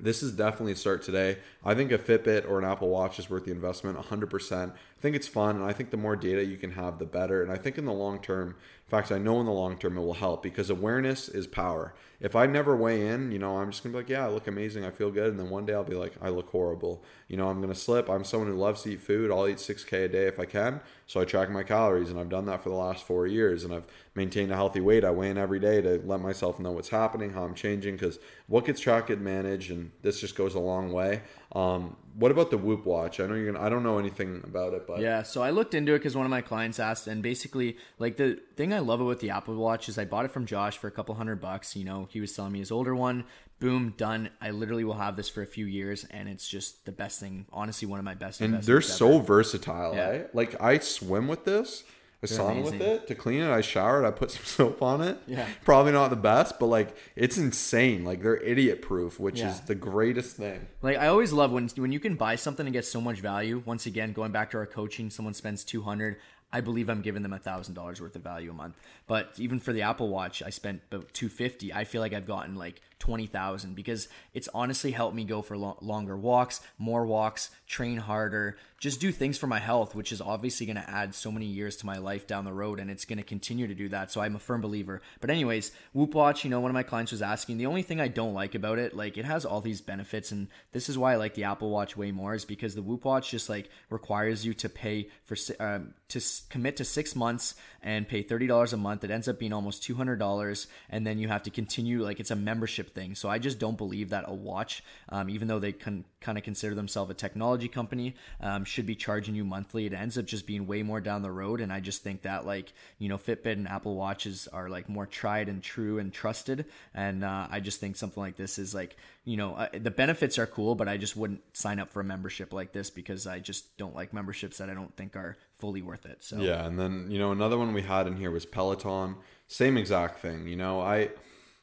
this 0.00 0.22
is 0.22 0.32
definitely 0.32 0.72
a 0.72 0.76
start 0.76 1.02
today. 1.02 1.36
I 1.62 1.74
think 1.74 1.92
a 1.92 1.98
Fitbit 1.98 2.48
or 2.48 2.58
an 2.58 2.64
Apple 2.64 2.88
Watch 2.88 3.18
is 3.18 3.28
worth 3.28 3.44
the 3.44 3.50
investment 3.50 3.98
100%. 3.98 4.70
I 4.70 4.72
think 4.98 5.14
it's 5.14 5.28
fun, 5.28 5.56
and 5.56 5.64
I 5.64 5.74
think 5.74 5.90
the 5.90 5.98
more 5.98 6.16
data 6.16 6.42
you 6.42 6.56
can 6.56 6.70
have, 6.70 6.98
the 6.98 7.04
better. 7.04 7.42
And 7.42 7.52
I 7.52 7.56
think 7.56 7.76
in 7.76 7.84
the 7.84 7.92
long 7.92 8.18
term, 8.18 8.48
in 8.48 8.88
fact, 8.88 9.12
I 9.12 9.18
know 9.18 9.40
in 9.40 9.46
the 9.46 9.52
long 9.52 9.76
term 9.76 9.98
it 9.98 10.00
will 10.00 10.14
help 10.14 10.42
because 10.42 10.70
awareness 10.70 11.28
is 11.28 11.46
power. 11.46 11.92
If 12.20 12.36
I 12.36 12.44
never 12.44 12.76
weigh 12.76 13.06
in, 13.06 13.32
you 13.32 13.38
know, 13.38 13.56
I'm 13.56 13.70
just 13.70 13.82
gonna 13.82 13.94
be 13.94 13.98
like, 13.98 14.10
yeah, 14.10 14.26
I 14.26 14.28
look 14.28 14.46
amazing, 14.46 14.84
I 14.84 14.90
feel 14.90 15.10
good, 15.10 15.30
and 15.30 15.40
then 15.40 15.48
one 15.48 15.64
day 15.64 15.72
I'll 15.72 15.82
be 15.84 15.94
like, 15.94 16.12
I 16.20 16.28
look 16.28 16.50
horrible. 16.50 17.02
You 17.28 17.38
know, 17.38 17.48
I'm 17.48 17.62
gonna 17.62 17.74
slip. 17.74 18.10
I'm 18.10 18.24
someone 18.24 18.50
who 18.50 18.56
loves 18.56 18.82
to 18.82 18.92
eat 18.92 19.00
food. 19.00 19.30
I'll 19.30 19.48
eat 19.48 19.56
6k 19.56 20.04
a 20.04 20.08
day 20.08 20.26
if 20.26 20.38
I 20.38 20.44
can. 20.44 20.82
So 21.06 21.20
I 21.20 21.24
track 21.24 21.50
my 21.50 21.62
calories, 21.62 22.10
and 22.10 22.20
I've 22.20 22.28
done 22.28 22.44
that 22.46 22.62
for 22.62 22.68
the 22.68 22.74
last 22.74 23.06
four 23.06 23.26
years, 23.26 23.64
and 23.64 23.72
I've 23.72 23.86
maintained 24.14 24.52
a 24.52 24.54
healthy 24.54 24.80
weight. 24.80 25.02
I 25.02 25.10
weigh 25.10 25.30
in 25.30 25.38
every 25.38 25.60
day 25.60 25.80
to 25.80 26.02
let 26.04 26.20
myself 26.20 26.60
know 26.60 26.72
what's 26.72 26.90
happening, 26.90 27.32
how 27.32 27.44
I'm 27.44 27.54
changing, 27.54 27.94
because 27.94 28.18
what 28.48 28.66
gets 28.66 28.80
tracked 28.80 29.08
and 29.08 29.22
managed, 29.22 29.70
and 29.70 29.90
this 30.02 30.20
just 30.20 30.36
goes 30.36 30.54
a 30.54 30.60
long 30.60 30.92
way. 30.92 31.22
Um, 31.52 31.96
what 32.14 32.30
about 32.30 32.50
the 32.50 32.58
Whoop 32.58 32.84
watch? 32.84 33.18
I 33.18 33.26
know 33.26 33.34
you're 33.34 33.52
gonna. 33.52 33.64
I 33.64 33.68
don't 33.68 33.82
know 33.82 33.98
anything 33.98 34.42
about 34.44 34.74
it, 34.74 34.86
but 34.86 35.00
yeah. 35.00 35.22
So 35.22 35.42
I 35.42 35.50
looked 35.50 35.74
into 35.74 35.94
it 35.94 35.98
because 35.98 36.16
one 36.16 36.26
of 36.26 36.30
my 36.30 36.42
clients 36.42 36.78
asked, 36.78 37.06
and 37.06 37.22
basically, 37.22 37.76
like 37.98 38.16
the 38.16 38.38
thing 38.56 38.72
I 38.72 38.78
love 38.80 39.00
about 39.00 39.20
the 39.20 39.30
Apple 39.30 39.54
Watch 39.56 39.88
is 39.88 39.98
I 39.98 40.04
bought 40.04 40.24
it 40.24 40.30
from 40.30 40.46
Josh 40.46 40.78
for 40.78 40.86
a 40.86 40.90
couple 40.90 41.14
hundred 41.14 41.40
bucks. 41.40 41.74
You 41.74 41.84
know, 41.84 42.08
he 42.10 42.20
was 42.20 42.34
selling 42.34 42.52
me 42.52 42.58
his 42.58 42.70
older 42.70 42.94
one. 42.94 43.24
Boom, 43.58 43.94
done. 43.96 44.30
I 44.40 44.50
literally 44.50 44.84
will 44.84 44.94
have 44.94 45.16
this 45.16 45.28
for 45.28 45.42
a 45.42 45.46
few 45.46 45.66
years, 45.66 46.06
and 46.10 46.28
it's 46.28 46.48
just 46.48 46.84
the 46.86 46.92
best 46.92 47.20
thing. 47.20 47.46
Honestly, 47.52 47.86
one 47.86 47.98
of 47.98 48.04
my 48.04 48.14
best. 48.14 48.40
And 48.40 48.62
they're 48.62 48.80
so 48.80 49.18
versatile. 49.18 49.94
Yeah. 49.94 50.08
Eh? 50.08 50.22
Like 50.32 50.60
I 50.60 50.78
swim 50.78 51.28
with 51.28 51.44
this 51.44 51.84
I 52.22 52.26
sauna 52.26 52.62
with 52.62 52.80
it 52.80 53.06
to 53.06 53.14
clean 53.14 53.40
it. 53.40 53.50
I 53.50 53.62
showered. 53.62 54.04
I 54.04 54.10
put 54.10 54.30
some 54.32 54.44
soap 54.44 54.82
on 54.82 55.00
it. 55.00 55.18
Yeah. 55.26 55.46
Probably 55.64 55.92
not 55.92 56.08
the 56.08 56.16
best, 56.16 56.58
but 56.58 56.66
like 56.66 56.94
it's 57.16 57.38
insane. 57.38 58.04
Like 58.04 58.22
they're 58.22 58.36
idiot 58.36 58.82
proof, 58.82 59.18
which 59.18 59.38
yeah. 59.38 59.50
is 59.50 59.60
the 59.60 59.74
greatest 59.74 60.36
thing. 60.36 60.66
Like 60.82 60.98
I 60.98 61.06
always 61.06 61.32
love 61.32 61.50
when 61.50 61.68
when 61.76 61.92
you 61.92 62.00
can 62.00 62.16
buy 62.16 62.36
something 62.36 62.66
and 62.66 62.72
get 62.72 62.84
so 62.84 63.00
much 63.00 63.20
value. 63.20 63.62
Once 63.64 63.86
again, 63.86 64.12
going 64.12 64.32
back 64.32 64.50
to 64.50 64.58
our 64.58 64.66
coaching, 64.66 65.08
someone 65.10 65.34
spends 65.34 65.64
two 65.64 65.82
hundred. 65.82 66.16
I 66.52 66.60
believe 66.60 66.88
I'm 66.90 67.00
giving 67.00 67.22
them 67.22 67.32
a 67.32 67.38
thousand 67.38 67.74
dollars 67.74 68.00
worth 68.00 68.16
of 68.16 68.22
value 68.22 68.50
a 68.50 68.54
month. 68.54 68.76
But 69.06 69.32
even 69.38 69.60
for 69.60 69.72
the 69.72 69.82
Apple 69.82 70.08
Watch, 70.08 70.42
I 70.42 70.50
spent 70.50 70.82
about 70.90 71.14
two 71.14 71.28
fifty. 71.28 71.72
I 71.72 71.84
feel 71.84 72.02
like 72.02 72.12
I've 72.12 72.26
gotten 72.26 72.54
like 72.54 72.82
20,000 73.00 73.74
because 73.74 74.08
it's 74.32 74.48
honestly 74.54 74.92
helped 74.92 75.16
me 75.16 75.24
go 75.24 75.42
for 75.42 75.56
lo- 75.56 75.78
longer 75.80 76.16
walks, 76.16 76.60
more 76.78 77.04
walks, 77.04 77.50
train 77.66 77.96
harder, 77.96 78.56
just 78.80 79.00
do 79.00 79.12
things 79.12 79.36
for 79.36 79.46
my 79.46 79.58
health, 79.58 79.94
which 79.94 80.10
is 80.10 80.22
obviously 80.22 80.64
going 80.64 80.76
to 80.76 80.90
add 80.90 81.14
so 81.14 81.30
many 81.30 81.44
years 81.44 81.76
to 81.76 81.86
my 81.86 81.98
life 81.98 82.26
down 82.26 82.46
the 82.46 82.52
road 82.52 82.80
and 82.80 82.90
it's 82.90 83.04
going 83.04 83.18
to 83.18 83.24
continue 83.24 83.66
to 83.66 83.74
do 83.74 83.90
that. 83.90 84.10
So 84.10 84.22
I'm 84.22 84.36
a 84.36 84.38
firm 84.38 84.62
believer. 84.62 85.02
But 85.20 85.28
anyways, 85.28 85.72
Whoop 85.92 86.14
Watch, 86.14 86.44
you 86.44 86.50
know, 86.50 86.60
one 86.60 86.70
of 86.70 86.74
my 86.74 86.82
clients 86.82 87.12
was 87.12 87.20
asking, 87.20 87.58
the 87.58 87.66
only 87.66 87.82
thing 87.82 88.00
I 88.00 88.08
don't 88.08 88.32
like 88.32 88.54
about 88.54 88.78
it, 88.78 88.96
like 88.96 89.18
it 89.18 89.26
has 89.26 89.44
all 89.44 89.60
these 89.60 89.82
benefits 89.82 90.32
and 90.32 90.48
this 90.72 90.88
is 90.88 90.96
why 90.96 91.12
I 91.12 91.16
like 91.16 91.34
the 91.34 91.44
Apple 91.44 91.70
Watch 91.70 91.96
way 91.96 92.10
more 92.10 92.34
is 92.34 92.46
because 92.46 92.74
the 92.74 92.82
Whoop 92.82 93.04
Watch 93.04 93.30
just 93.30 93.50
like 93.50 93.68
requires 93.90 94.46
you 94.46 94.54
to 94.54 94.68
pay 94.68 95.08
for 95.24 95.36
um, 95.58 95.92
to 96.08 96.20
commit 96.48 96.76
to 96.78 96.84
6 96.84 97.16
months 97.16 97.54
and 97.82 98.08
pay 98.08 98.22
$30 98.22 98.72
a 98.72 98.76
month. 98.78 99.04
It 99.04 99.10
ends 99.10 99.28
up 99.28 99.38
being 99.38 99.52
almost 99.52 99.82
$200 99.82 100.66
and 100.88 101.06
then 101.06 101.18
you 101.18 101.28
have 101.28 101.42
to 101.42 101.50
continue 101.50 102.02
like 102.02 102.18
it's 102.18 102.30
a 102.30 102.36
membership 102.36 102.89
thing. 102.94 103.14
So 103.14 103.28
I 103.28 103.38
just 103.38 103.58
don't 103.58 103.76
believe 103.76 104.10
that 104.10 104.24
a 104.26 104.34
watch, 104.34 104.82
um, 105.08 105.28
even 105.30 105.48
though 105.48 105.58
they 105.58 105.72
can 105.72 106.04
kind 106.20 106.36
of 106.36 106.44
consider 106.44 106.74
themselves 106.74 107.10
a 107.10 107.14
technology 107.14 107.68
company, 107.68 108.14
um, 108.40 108.64
should 108.64 108.86
be 108.86 108.94
charging 108.94 109.34
you 109.34 109.44
monthly. 109.44 109.86
It 109.86 109.92
ends 109.92 110.18
up 110.18 110.26
just 110.26 110.46
being 110.46 110.66
way 110.66 110.82
more 110.82 111.00
down 111.00 111.22
the 111.22 111.30
road. 111.30 111.60
And 111.60 111.72
I 111.72 111.80
just 111.80 112.02
think 112.02 112.22
that 112.22 112.46
like, 112.46 112.72
you 112.98 113.08
know, 113.08 113.18
Fitbit 113.18 113.52
and 113.52 113.68
Apple 113.68 113.96
Watches 113.96 114.48
are 114.52 114.68
like 114.68 114.88
more 114.88 115.06
tried 115.06 115.48
and 115.48 115.62
true 115.62 115.98
and 115.98 116.12
trusted. 116.12 116.66
And 116.94 117.24
uh, 117.24 117.48
I 117.50 117.60
just 117.60 117.80
think 117.80 117.96
something 117.96 118.22
like 118.22 118.36
this 118.36 118.58
is 118.58 118.74
like, 118.74 118.96
you 119.24 119.36
know, 119.36 119.54
uh, 119.54 119.68
the 119.72 119.90
benefits 119.90 120.38
are 120.38 120.46
cool, 120.46 120.74
but 120.74 120.88
I 120.88 120.96
just 120.96 121.16
wouldn't 121.16 121.42
sign 121.56 121.78
up 121.78 121.90
for 121.90 122.00
a 122.00 122.04
membership 122.04 122.52
like 122.52 122.72
this 122.72 122.90
because 122.90 123.26
I 123.26 123.38
just 123.38 123.76
don't 123.76 123.94
like 123.94 124.12
memberships 124.12 124.58
that 124.58 124.70
I 124.70 124.74
don't 124.74 124.94
think 124.96 125.16
are 125.16 125.36
fully 125.58 125.82
worth 125.82 126.06
it. 126.06 126.18
So 126.22 126.38
yeah, 126.38 126.66
and 126.66 126.78
then 126.78 127.10
you 127.10 127.18
know 127.18 127.30
another 127.30 127.58
one 127.58 127.72
we 127.72 127.82
had 127.82 128.06
in 128.06 128.16
here 128.16 128.30
was 128.30 128.46
Peloton. 128.46 129.16
Same 129.46 129.76
exact 129.76 130.20
thing. 130.20 130.46
You 130.46 130.56
know, 130.56 130.80
I 130.80 131.10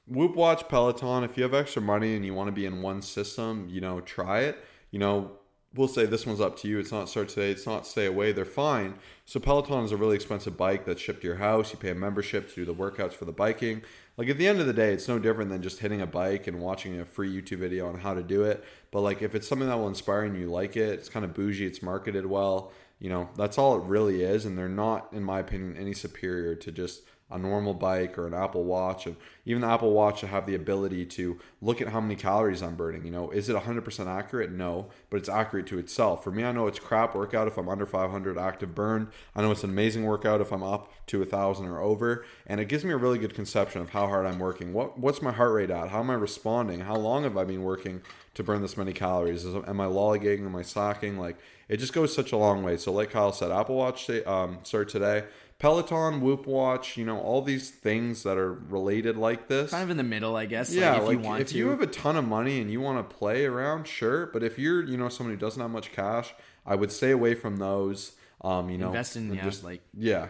Whoop 0.08 0.36
Watch 0.36 0.70
Peloton. 0.70 1.26
If 1.26 1.36
you 1.36 1.44
have 1.44 1.54
extra 1.54 1.82
money 1.82 2.16
and 2.16 2.26
you 2.26 2.34
want 2.34 2.48
to 2.48 2.54
be 2.54 2.66
in 2.66 2.82
one 2.82 3.02
system, 3.02 3.68
you 3.70 3.82
know, 3.82 4.00
try 4.00 4.40
it. 4.40 4.64
You 4.90 5.00
know, 5.00 5.34
we'll 5.76 5.90
say 5.90 6.06
this 6.06 6.26
one's 6.26 6.40
up 6.40 6.58
to 6.60 6.70
you. 6.70 6.80
It's 6.80 6.94
not 6.94 7.10
start 7.10 7.28
today. 7.28 7.52
It's 7.52 7.66
not 7.66 7.86
stay 7.86 8.06
away. 8.06 8.32
They're 8.32 8.46
fine. 8.46 8.96
So 9.26 9.42
Peloton 9.42 9.84
is 9.84 9.92
a 9.92 9.98
really 9.98 10.16
expensive 10.16 10.56
bike 10.56 10.86
that's 10.86 11.02
shipped 11.02 11.22
to 11.22 11.28
your 11.28 11.36
house. 11.36 11.74
You 11.74 11.78
pay 11.78 11.90
a 11.90 11.96
membership 11.96 12.48
to 12.50 12.56
do 12.56 12.66
the 12.66 12.74
workouts 12.74 13.14
for 13.14 13.26
the 13.26 13.34
biking. 13.34 13.82
Like 14.16 14.30
at 14.30 14.38
the 14.38 14.48
end 14.48 14.62
of 14.62 14.66
the 14.66 14.74
day, 14.74 14.94
it's 14.94 15.10
no 15.10 15.20
different 15.20 15.52
than 15.52 15.62
just 15.62 15.80
hitting 15.80 16.00
a 16.02 16.08
bike 16.08 16.48
and 16.48 16.62
watching 16.62 16.98
a 16.98 17.06
free 17.06 17.30
YouTube 17.30 17.60
video 17.60 17.90
on 17.90 18.00
how 18.00 18.14
to 18.14 18.24
do 18.24 18.44
it. 18.44 18.64
But 18.92 19.02
like 19.02 19.22
if 19.22 19.36
it's 19.36 19.48
something 19.48 19.68
that 19.68 19.78
will 19.78 19.90
inspire 19.90 20.24
and 20.24 20.40
you 20.40 20.50
like 20.50 20.78
it, 20.78 20.94
it's 20.94 21.10
kind 21.10 21.26
of 21.26 21.34
bougie. 21.34 21.66
It's 21.66 21.84
marketed 21.84 22.26
well. 22.26 22.72
You 23.00 23.10
know, 23.10 23.30
that's 23.36 23.58
all 23.58 23.78
it 23.78 23.84
really 23.84 24.24
is. 24.24 24.46
And 24.46 24.58
they're 24.58 24.70
not, 24.70 25.12
in 25.12 25.22
my 25.22 25.40
opinion, 25.40 25.76
any 25.78 25.94
superior 25.94 26.56
to 26.56 26.72
just 26.72 27.04
a 27.30 27.38
normal 27.38 27.74
bike 27.74 28.18
or 28.18 28.26
an 28.26 28.34
Apple 28.34 28.64
Watch, 28.64 29.06
and 29.06 29.18
even 29.46 29.62
the 29.62 29.68
Apple 29.68 29.92
Watch 29.92 30.22
to 30.22 30.28
have 30.28 30.46
the 30.46 30.56
ability 30.56 31.06
to 31.06 31.38
look 31.62 31.82
at 31.82 31.90
how 31.90 32.00
many 32.00 32.16
calories 32.16 32.64
I'm 32.64 32.76
burning. 32.76 33.04
You 33.04 33.12
know, 33.12 33.32
is 33.32 33.50
it 33.50 33.56
100% 33.56 34.08
accurate? 34.08 34.52
No, 34.52 34.88
but 35.10 35.18
it's 35.18 35.28
accurate 35.28 35.68
to 35.68 35.78
itself. 35.78 36.24
For 36.24 36.32
me, 36.32 36.46
I 36.46 36.54
know 36.54 36.68
it's 36.68 36.80
crap 36.80 37.16
workout 37.16 37.48
if 37.48 37.58
I'm 37.58 37.68
under 37.68 37.86
500 37.86 38.38
active 38.38 38.74
burn. 38.74 39.12
I 39.36 39.42
know 39.42 39.52
it's 39.52 39.64
an 39.64 39.70
amazing 39.70 40.06
workout 40.06 40.40
if 40.40 40.54
I'm 40.54 40.64
up 40.64 40.92
to 41.08 41.22
a 41.22 41.26
thousand 41.26 41.68
or 41.68 41.80
over, 41.80 42.26
and 42.46 42.62
it 42.62 42.70
gives 42.70 42.86
me 42.86 42.92
a 42.92 42.98
really 42.98 43.20
good 43.20 43.34
conception 43.34 43.82
of 43.82 43.90
how 43.90 44.08
hard 44.08 44.26
I'm 44.26 44.40
working. 44.40 44.72
What 44.72 44.98
what's 44.98 45.22
my 45.22 45.34
heart 45.34 45.54
rate 45.54 45.70
at? 45.70 45.90
How 45.90 46.00
am 46.00 46.10
I 46.10 46.16
responding? 46.16 46.82
How 46.82 46.96
long 46.96 47.24
have 47.24 47.38
I 47.38 47.44
been 47.44 47.64
working 47.64 48.02
to 48.36 48.44
burn 48.44 48.62
this 48.62 48.78
many 48.78 48.94
calories? 48.94 49.44
Is, 49.44 49.54
am 49.54 49.82
I 49.82 49.86
lollygagging? 49.86 50.46
Am 50.46 50.56
I 50.56 50.62
slacking? 50.62 51.18
Like 51.18 51.38
it 51.68 51.78
just 51.78 51.92
goes 51.92 52.16
such 52.16 52.32
a 52.32 52.38
long 52.38 52.64
way. 52.64 52.78
So, 52.78 52.94
like 52.94 53.10
Kyle 53.12 53.34
said, 53.34 53.52
Apple 53.52 53.76
Watch 53.76 54.10
um, 54.26 54.60
start 54.64 54.88
today 54.88 55.26
Peloton, 55.60 56.22
Whoop 56.22 56.46
Watch, 56.46 56.98
you 56.98 57.06
know, 57.06 57.20
all 57.20 57.42
these 57.42 57.72
things 57.72 58.24
that 58.24 58.38
are 58.38 58.54
related 58.54 59.18
like 59.18 59.48
this. 59.48 59.72
Kind 59.72 59.84
of 59.84 59.90
in 59.90 59.98
the 59.98 60.04
middle, 60.04 60.36
I 60.36 60.46
guess. 60.46 60.72
Yeah, 60.72 60.94
like 60.94 61.02
if 61.02 61.08
like 61.08 61.18
you 61.18 61.24
want 61.24 61.42
if 61.42 61.48
to. 61.50 61.58
you 61.58 61.70
have 61.70 61.82
a 61.82 61.88
ton 61.88 62.16
of 62.16 62.28
money 62.28 62.62
and 62.62 62.72
you 62.72 62.80
want 62.80 63.10
to 63.10 63.16
play 63.16 63.46
around, 63.46 63.88
sure. 63.88 64.28
But 64.28 64.44
if 64.44 64.60
you're, 64.60 64.84
you 64.84 64.98
know, 64.98 65.10
someone 65.10 65.34
who 65.34 65.40
doesn't 65.40 65.62
have 65.62 65.72
much 65.72 65.92
cash, 65.92 66.34
I 66.66 66.76
would 66.76 66.92
stay 66.92 67.12
away 67.12 67.34
from 67.34 67.58
those. 67.58 68.14
Um, 68.42 68.70
you 68.70 68.78
know, 68.78 68.88
Invest 68.88 69.16
in, 69.16 69.34
yeah, 69.34 69.50
like 69.64 69.82
yeah, 69.98 70.28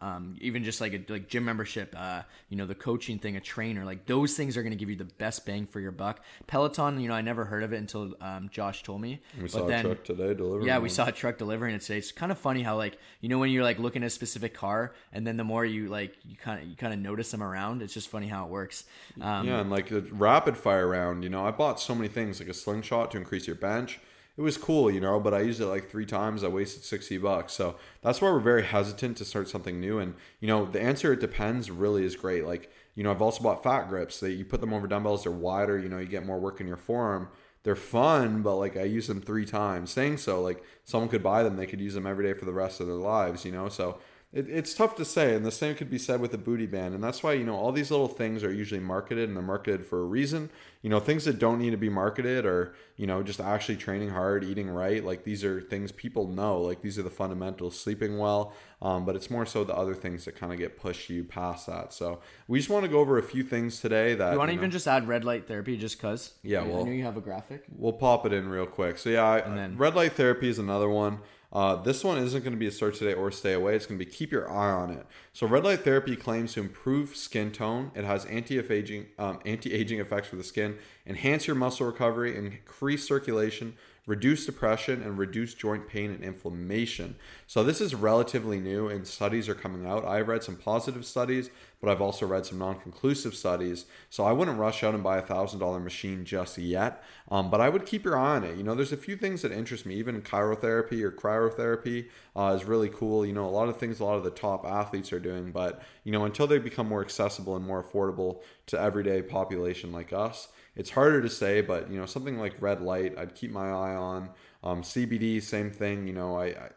um, 0.00 0.36
even 0.40 0.64
just 0.64 0.80
like 0.80 0.92
a 0.92 1.12
like 1.12 1.28
gym 1.28 1.44
membership, 1.44 1.94
uh, 1.96 2.22
you 2.48 2.56
know, 2.56 2.66
the 2.66 2.74
coaching 2.74 3.18
thing, 3.18 3.36
a 3.36 3.40
trainer, 3.40 3.84
like 3.84 4.06
those 4.06 4.34
things 4.34 4.56
are 4.56 4.62
going 4.62 4.72
to 4.72 4.78
give 4.78 4.90
you 4.90 4.96
the 4.96 5.04
best 5.04 5.46
bang 5.46 5.66
for 5.66 5.80
your 5.80 5.90
buck. 5.90 6.20
Peloton, 6.46 7.00
you 7.00 7.08
know, 7.08 7.14
I 7.14 7.22
never 7.22 7.44
heard 7.44 7.62
of 7.62 7.72
it 7.72 7.76
until 7.78 8.14
um, 8.20 8.48
Josh 8.50 8.82
told 8.82 9.00
me. 9.00 9.20
we 9.36 9.42
But 9.42 9.50
saw 9.50 9.66
then- 9.66 9.80
a 9.86 9.88
truck 9.94 10.04
today 10.04 10.34
delivering. 10.34 10.66
Yeah, 10.66 10.78
we 10.78 10.82
one. 10.82 10.90
saw 10.90 11.06
a 11.06 11.12
truck 11.12 11.38
delivering 11.38 11.74
it 11.74 11.80
today. 11.82 11.98
It's 11.98 12.12
kind 12.12 12.30
of 12.32 12.38
funny 12.38 12.62
how 12.62 12.76
like 12.76 12.98
you 13.20 13.28
know 13.28 13.38
when 13.38 13.50
you're 13.50 13.64
like 13.64 13.78
looking 13.78 14.02
at 14.02 14.06
a 14.06 14.10
specific 14.10 14.54
car, 14.54 14.94
and 15.12 15.26
then 15.26 15.36
the 15.36 15.44
more 15.44 15.64
you 15.64 15.88
like 15.88 16.14
you 16.24 16.36
kind 16.36 16.62
of 16.62 16.68
you 16.68 16.76
kind 16.76 16.92
of 16.92 17.00
notice 17.00 17.30
them 17.30 17.42
around. 17.42 17.82
It's 17.82 17.94
just 17.94 18.08
funny 18.08 18.26
how 18.28 18.44
it 18.44 18.50
works. 18.50 18.84
Um, 19.20 19.46
Yeah, 19.46 19.60
and 19.60 19.70
like 19.70 19.88
the 19.88 20.02
rapid 20.12 20.56
fire 20.56 20.86
round, 20.86 21.24
you 21.24 21.30
know, 21.30 21.44
I 21.46 21.50
bought 21.50 21.80
so 21.80 21.94
many 21.94 22.08
things 22.08 22.38
like 22.40 22.48
a 22.48 22.54
slingshot 22.54 23.10
to 23.12 23.18
increase 23.18 23.46
your 23.46 23.56
bench. 23.56 23.98
It 24.36 24.42
was 24.42 24.58
cool, 24.58 24.90
you 24.90 25.00
know, 25.00 25.18
but 25.18 25.32
I 25.32 25.40
used 25.40 25.60
it 25.62 25.66
like 25.66 25.88
three 25.88 26.04
times. 26.04 26.44
I 26.44 26.48
wasted 26.48 26.84
60 26.84 27.16
bucks. 27.18 27.54
So 27.54 27.76
that's 28.02 28.20
why 28.20 28.30
we're 28.30 28.40
very 28.40 28.64
hesitant 28.64 29.16
to 29.16 29.24
start 29.24 29.48
something 29.48 29.80
new. 29.80 29.98
And, 29.98 30.14
you 30.40 30.48
know, 30.48 30.66
the 30.66 30.80
answer 30.80 31.12
it 31.12 31.20
depends 31.20 31.70
really 31.70 32.04
is 32.04 32.16
great. 32.16 32.44
Like, 32.44 32.70
you 32.94 33.02
know, 33.02 33.10
I've 33.10 33.22
also 33.22 33.42
bought 33.42 33.62
fat 33.62 33.88
grips 33.88 34.20
that 34.20 34.32
you 34.32 34.44
put 34.44 34.60
them 34.60 34.74
over 34.74 34.86
dumbbells, 34.86 35.22
they're 35.22 35.32
wider, 35.32 35.78
you 35.78 35.88
know, 35.88 35.98
you 35.98 36.06
get 36.06 36.26
more 36.26 36.38
work 36.38 36.60
in 36.60 36.66
your 36.66 36.76
forearm. 36.76 37.28
They're 37.62 37.74
fun, 37.74 38.42
but 38.42 38.56
like 38.56 38.76
I 38.76 38.84
use 38.84 39.06
them 39.06 39.20
three 39.20 39.46
times. 39.46 39.90
Saying 39.90 40.18
so, 40.18 40.42
like 40.42 40.62
someone 40.84 41.08
could 41.08 41.22
buy 41.22 41.42
them, 41.42 41.56
they 41.56 41.66
could 41.66 41.80
use 41.80 41.94
them 41.94 42.06
every 42.06 42.24
day 42.24 42.38
for 42.38 42.44
the 42.44 42.52
rest 42.52 42.80
of 42.80 42.86
their 42.86 42.96
lives, 42.96 43.44
you 43.44 43.52
know? 43.52 43.68
So 43.68 43.98
it, 44.36 44.50
it's 44.50 44.74
tough 44.74 44.94
to 44.96 45.04
say, 45.04 45.34
and 45.34 45.46
the 45.46 45.50
same 45.50 45.74
could 45.74 45.88
be 45.88 45.98
said 45.98 46.20
with 46.20 46.30
the 46.30 46.38
booty 46.38 46.66
band, 46.66 46.94
and 46.94 47.02
that's 47.02 47.22
why 47.22 47.32
you 47.32 47.44
know 47.44 47.56
all 47.56 47.72
these 47.72 47.90
little 47.90 48.08
things 48.08 48.44
are 48.44 48.52
usually 48.52 48.80
marketed, 48.80 49.28
and 49.28 49.36
they're 49.36 49.42
marketed 49.42 49.86
for 49.86 50.00
a 50.00 50.04
reason. 50.04 50.50
You 50.82 50.90
know, 50.90 51.00
things 51.00 51.24
that 51.24 51.38
don't 51.38 51.58
need 51.58 51.70
to 51.70 51.78
be 51.78 51.88
marketed 51.88 52.44
are 52.44 52.74
you 52.96 53.06
know 53.06 53.22
just 53.22 53.40
actually 53.40 53.76
training 53.76 54.10
hard, 54.10 54.44
eating 54.44 54.68
right. 54.68 55.02
Like 55.02 55.24
these 55.24 55.42
are 55.42 55.62
things 55.62 55.90
people 55.90 56.28
know. 56.28 56.60
Like 56.60 56.82
these 56.82 56.98
are 56.98 57.02
the 57.02 57.10
fundamentals, 57.10 57.80
sleeping 57.80 58.18
well. 58.18 58.52
Um, 58.82 59.06
but 59.06 59.16
it's 59.16 59.30
more 59.30 59.46
so 59.46 59.64
the 59.64 59.74
other 59.74 59.94
things 59.94 60.26
that 60.26 60.36
kind 60.36 60.52
of 60.52 60.58
get 60.58 60.76
pushed 60.78 61.08
you 61.08 61.24
past 61.24 61.66
that. 61.66 61.94
So 61.94 62.20
we 62.46 62.58
just 62.58 62.68
want 62.68 62.84
to 62.84 62.90
go 62.90 62.98
over 62.98 63.16
a 63.16 63.22
few 63.22 63.42
things 63.42 63.80
today 63.80 64.14
that 64.14 64.32
you 64.32 64.38
want 64.38 64.50
to 64.50 64.54
know, 64.54 64.60
even 64.60 64.70
just 64.70 64.86
add 64.86 65.08
red 65.08 65.24
light 65.24 65.48
therapy 65.48 65.78
just 65.78 65.98
cause? 65.98 66.34
Yeah, 66.42 66.60
I 66.60 66.66
well- 66.66 66.84
know 66.84 66.92
you 66.92 67.04
have 67.04 67.16
a 67.16 67.22
graphic. 67.22 67.64
We'll 67.74 67.94
pop 67.94 68.26
it 68.26 68.34
in 68.34 68.48
real 68.50 68.66
quick. 68.66 68.98
So 68.98 69.08
yeah, 69.08 69.24
I, 69.24 69.40
then- 69.40 69.78
red 69.78 69.94
light 69.94 70.12
therapy 70.12 70.48
is 70.50 70.58
another 70.58 70.90
one. 70.90 71.20
Uh, 71.56 71.74
this 71.74 72.04
one 72.04 72.18
isn't 72.18 72.42
going 72.42 72.52
to 72.52 72.58
be 72.58 72.66
a 72.66 72.70
start 72.70 72.94
today 72.94 73.14
or 73.14 73.30
stay 73.30 73.54
away. 73.54 73.74
It's 73.74 73.86
going 73.86 73.98
to 73.98 74.04
be 74.04 74.10
keep 74.10 74.30
your 74.30 74.46
eye 74.50 74.70
on 74.70 74.90
it. 74.90 75.06
So 75.32 75.46
red 75.46 75.64
light 75.64 75.84
therapy 75.84 76.14
claims 76.14 76.52
to 76.52 76.60
improve 76.60 77.16
skin 77.16 77.50
tone. 77.50 77.92
It 77.94 78.04
has 78.04 78.26
anti-aging 78.26 79.06
um, 79.18 79.38
anti-aging 79.46 79.98
effects 79.98 80.28
for 80.28 80.36
the 80.36 80.44
skin, 80.44 80.76
enhance 81.06 81.46
your 81.46 81.56
muscle 81.56 81.86
recovery, 81.86 82.36
increase 82.36 83.06
circulation, 83.06 83.74
reduce 84.06 84.46
depression, 84.46 85.02
and 85.02 85.18
reduce 85.18 85.52
joint 85.52 85.88
pain 85.88 86.12
and 86.12 86.22
inflammation. 86.22 87.16
So 87.48 87.64
this 87.64 87.80
is 87.80 87.94
relatively 87.94 88.60
new, 88.60 88.88
and 88.88 89.06
studies 89.06 89.48
are 89.48 89.54
coming 89.54 89.84
out. 89.84 90.04
I've 90.04 90.28
read 90.28 90.44
some 90.44 90.56
positive 90.56 91.04
studies, 91.04 91.50
but 91.80 91.90
I've 91.90 92.00
also 92.00 92.24
read 92.24 92.46
some 92.46 92.58
non-conclusive 92.58 93.34
studies. 93.34 93.86
So 94.08 94.24
I 94.24 94.30
wouldn't 94.30 94.58
rush 94.58 94.84
out 94.84 94.94
and 94.94 95.02
buy 95.02 95.18
a 95.18 95.22
thousand 95.22 95.58
dollar 95.58 95.80
machine 95.80 96.24
just 96.24 96.56
yet. 96.56 97.02
Um, 97.30 97.50
but 97.50 97.60
I 97.60 97.68
would 97.68 97.84
keep 97.84 98.04
your 98.04 98.16
eye 98.16 98.36
on 98.36 98.44
it. 98.44 98.56
You 98.56 98.62
know, 98.62 98.76
there's 98.76 98.92
a 98.92 98.96
few 98.96 99.16
things 99.16 99.42
that 99.42 99.50
interest 99.50 99.84
me. 99.84 99.96
Even 99.96 100.22
chirotherapy 100.22 101.02
or 101.02 101.10
cryotherapy 101.10 102.06
uh, 102.36 102.56
is 102.56 102.64
really 102.64 102.88
cool. 102.88 103.26
You 103.26 103.32
know, 103.32 103.46
a 103.46 103.50
lot 103.50 103.68
of 103.68 103.76
things 103.76 103.98
a 103.98 104.04
lot 104.04 104.16
of 104.16 104.24
the 104.24 104.30
top 104.30 104.64
athletes 104.64 105.12
are 105.12 105.20
doing. 105.20 105.50
But 105.50 105.82
you 106.04 106.12
know, 106.12 106.24
until 106.24 106.46
they 106.46 106.58
become 106.58 106.88
more 106.88 107.02
accessible 107.02 107.56
and 107.56 107.66
more 107.66 107.82
affordable 107.82 108.42
to 108.66 108.80
everyday 108.80 109.20
population 109.20 109.90
like 109.90 110.12
us, 110.12 110.48
it's 110.76 110.90
harder 110.90 111.20
to 111.22 111.28
say. 111.28 111.60
But 111.60 111.90
you 111.90 111.98
know, 111.98 112.06
something 112.06 112.38
like 112.38 112.60
red 112.60 112.80
light, 112.80 113.16
I'd 113.18 113.34
keep 113.34 113.50
my 113.50 113.68
eye 113.68 113.94
on. 113.94 114.30
Um, 114.62 114.82
CBD, 114.82 115.42
same 115.42 115.70
thing. 115.70 116.06
You 116.06 116.12
know, 116.12 116.36
I, 116.36 116.46
I 116.46 116.70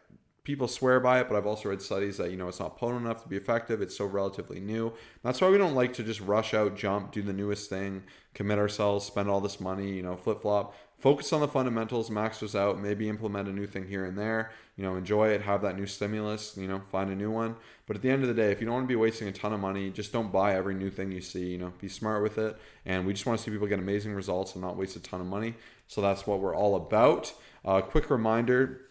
people 0.44 0.66
swear 0.66 1.00
by 1.00 1.20
it, 1.20 1.28
but 1.28 1.36
I've 1.36 1.46
also 1.46 1.68
read 1.68 1.82
studies 1.82 2.16
that 2.16 2.30
you 2.30 2.36
know 2.36 2.48
it's 2.48 2.60
not 2.60 2.76
potent 2.76 3.04
enough 3.04 3.22
to 3.22 3.28
be 3.28 3.36
effective. 3.36 3.80
It's 3.80 3.96
so 3.96 4.06
relatively 4.06 4.60
new. 4.60 4.92
That's 5.22 5.40
why 5.40 5.48
we 5.48 5.58
don't 5.58 5.74
like 5.74 5.92
to 5.94 6.02
just 6.02 6.20
rush 6.20 6.54
out, 6.54 6.76
jump, 6.76 7.12
do 7.12 7.22
the 7.22 7.32
newest 7.32 7.70
thing, 7.70 8.02
commit 8.34 8.58
ourselves, 8.58 9.04
spend 9.04 9.28
all 9.28 9.40
this 9.40 9.60
money, 9.60 9.92
you 9.92 10.02
know, 10.02 10.16
flip 10.16 10.42
flop. 10.42 10.74
Focus 11.00 11.32
on 11.32 11.40
the 11.40 11.48
fundamentals, 11.48 12.10
max 12.10 12.40
those 12.40 12.54
out, 12.54 12.78
maybe 12.78 13.08
implement 13.08 13.48
a 13.48 13.52
new 13.52 13.66
thing 13.66 13.88
here 13.88 14.04
and 14.04 14.18
there. 14.18 14.52
You 14.76 14.84
know, 14.84 14.96
enjoy 14.96 15.28
it, 15.28 15.40
have 15.42 15.62
that 15.62 15.76
new 15.76 15.86
stimulus. 15.86 16.58
You 16.58 16.68
know, 16.68 16.82
find 16.90 17.10
a 17.10 17.14
new 17.14 17.30
one. 17.30 17.56
But 17.86 17.96
at 17.96 18.02
the 18.02 18.10
end 18.10 18.20
of 18.22 18.28
the 18.28 18.34
day, 18.34 18.52
if 18.52 18.60
you 18.60 18.66
don't 18.66 18.74
want 18.74 18.84
to 18.84 18.88
be 18.88 18.96
wasting 18.96 19.26
a 19.26 19.32
ton 19.32 19.54
of 19.54 19.60
money, 19.60 19.88
just 19.88 20.12
don't 20.12 20.30
buy 20.30 20.54
every 20.54 20.74
new 20.74 20.90
thing 20.90 21.10
you 21.10 21.22
see. 21.22 21.46
You 21.46 21.58
know, 21.58 21.72
be 21.80 21.88
smart 21.88 22.22
with 22.22 22.36
it. 22.36 22.54
And 22.84 23.06
we 23.06 23.14
just 23.14 23.24
want 23.24 23.38
to 23.38 23.42
see 23.42 23.50
people 23.50 23.66
get 23.66 23.78
amazing 23.78 24.12
results 24.12 24.54
and 24.54 24.62
not 24.62 24.76
waste 24.76 24.94
a 24.94 25.00
ton 25.00 25.22
of 25.22 25.26
money. 25.26 25.54
So 25.88 26.02
that's 26.02 26.26
what 26.26 26.40
we're 26.40 26.54
all 26.54 26.76
about. 26.76 27.32
Uh, 27.64 27.80
quick 27.80 28.10
reminder 28.10 28.82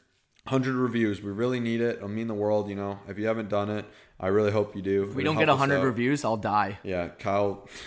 100 0.46 0.74
reviews. 0.74 1.22
We 1.22 1.30
really 1.30 1.60
need 1.60 1.80
it. 1.80 1.98
It'll 1.98 2.08
mean 2.08 2.28
the 2.28 2.34
world, 2.34 2.70
you 2.70 2.76
know. 2.76 3.00
If 3.08 3.20
you 3.20 3.28
haven't 3.28 3.50
done 3.50 3.70
it, 3.70 3.86
I 4.20 4.28
really 4.28 4.52
hope 4.52 4.76
you 4.76 4.82
do. 4.82 5.04
If 5.04 5.14
we 5.14 5.24
don't 5.24 5.38
get 5.38 5.48
100 5.48 5.84
reviews, 5.84 6.26
I'll 6.26 6.38
die. 6.38 6.80
Yeah, 6.84 7.10
Kyle. 7.10 7.68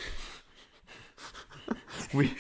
We 2.13 2.35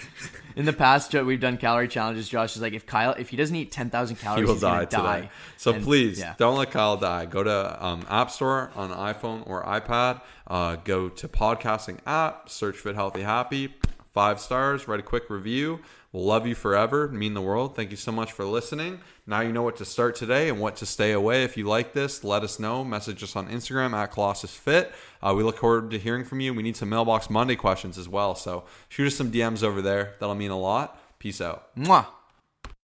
in 0.57 0.65
the 0.65 0.73
past 0.73 1.13
we've 1.15 1.41
done 1.41 1.57
calorie 1.57 1.89
challenges. 1.89 2.29
Josh 2.29 2.57
is 2.57 2.63
like, 2.63 2.73
if 2.73 2.87
Kyle, 2.87 3.13
if 3.13 3.29
he 3.31 3.37
doesn't 3.37 3.55
eat 3.57 3.73
10,000 3.73 4.17
calories, 4.17 4.41
He 4.41 4.47
calories, 4.47 4.63
will 4.63 4.69
die 4.71 4.85
today. 4.85 5.03
die. 5.27 5.31
So 5.57 5.73
And- 5.73 5.85
please 5.85 6.19
yeah. 6.19 6.35
don't 6.39 6.57
let 6.59 6.71
Kyle 6.71 6.97
die. 6.97 7.27
Go 7.27 7.43
to 7.43 7.85
um, 7.85 8.05
App 8.09 8.31
Store 8.31 8.71
on 8.77 8.91
iPhone 8.91 9.47
or 9.47 9.63
iPad. 9.65 10.21
Uh, 10.47 10.77
go 10.77 11.09
to 11.09 11.29
podcasting 11.29 11.99
app. 12.07 12.49
Search 12.49 12.77
Fit 12.77 12.95
Healthy 12.95 13.23
Happy. 13.23 13.75
Five 14.13 14.41
stars. 14.41 14.87
Write 14.89 15.01
a 15.01 15.05
quick 15.05 15.31
review. 15.31 15.81
Love 16.15 16.47
you 16.47 16.55
forever. 16.55 17.09
Mean 17.09 17.33
the 17.33 17.41
world. 17.41 17.75
Thank 17.75 17.91
you 17.91 17.97
so 17.97 18.13
much 18.13 18.33
for 18.33 18.45
listening. 18.45 19.01
Now 19.27 19.41
you 19.41 19.51
know 19.51 19.63
what 19.63 19.77
to 19.77 19.87
start 19.87 20.15
today 20.15 20.51
and 20.51 20.61
what 20.61 20.77
to 20.77 20.87
stay 20.87 21.13
away. 21.13 21.45
If 21.45 21.57
you 21.57 21.67
like 21.67 21.95
this, 21.95 22.23
let 22.23 22.43
us 22.43 22.59
know. 22.59 22.85
Message 22.85 23.23
us 23.23 23.35
on 23.35 23.49
Instagram 23.49 23.95
at 23.95 24.13
Colossus 24.13 24.55
Fit. 24.55 24.93
Uh, 25.23 25.33
we 25.35 25.43
look 25.43 25.57
forward 25.57 25.91
to 25.91 25.99
hearing 25.99 26.25
from 26.25 26.41
you. 26.41 26.53
We 26.53 26.63
need 26.63 26.77
some 26.77 26.91
Mailbox 26.91 27.31
Monday 27.31 27.57
questions 27.57 27.97
as 27.97 28.11
well. 28.11 28.35
So 28.35 28.65
shoot 28.91 29.07
us 29.07 29.17
some 29.17 29.33
DMs 29.33 29.63
over 29.63 29.81
there. 29.81 30.17
That'll 30.21 30.35
mean 30.35 30.51
a 30.51 30.59
lot. 30.59 31.01
Peace 31.19 31.41
out. 31.41 31.75
Mwah. 31.77 32.07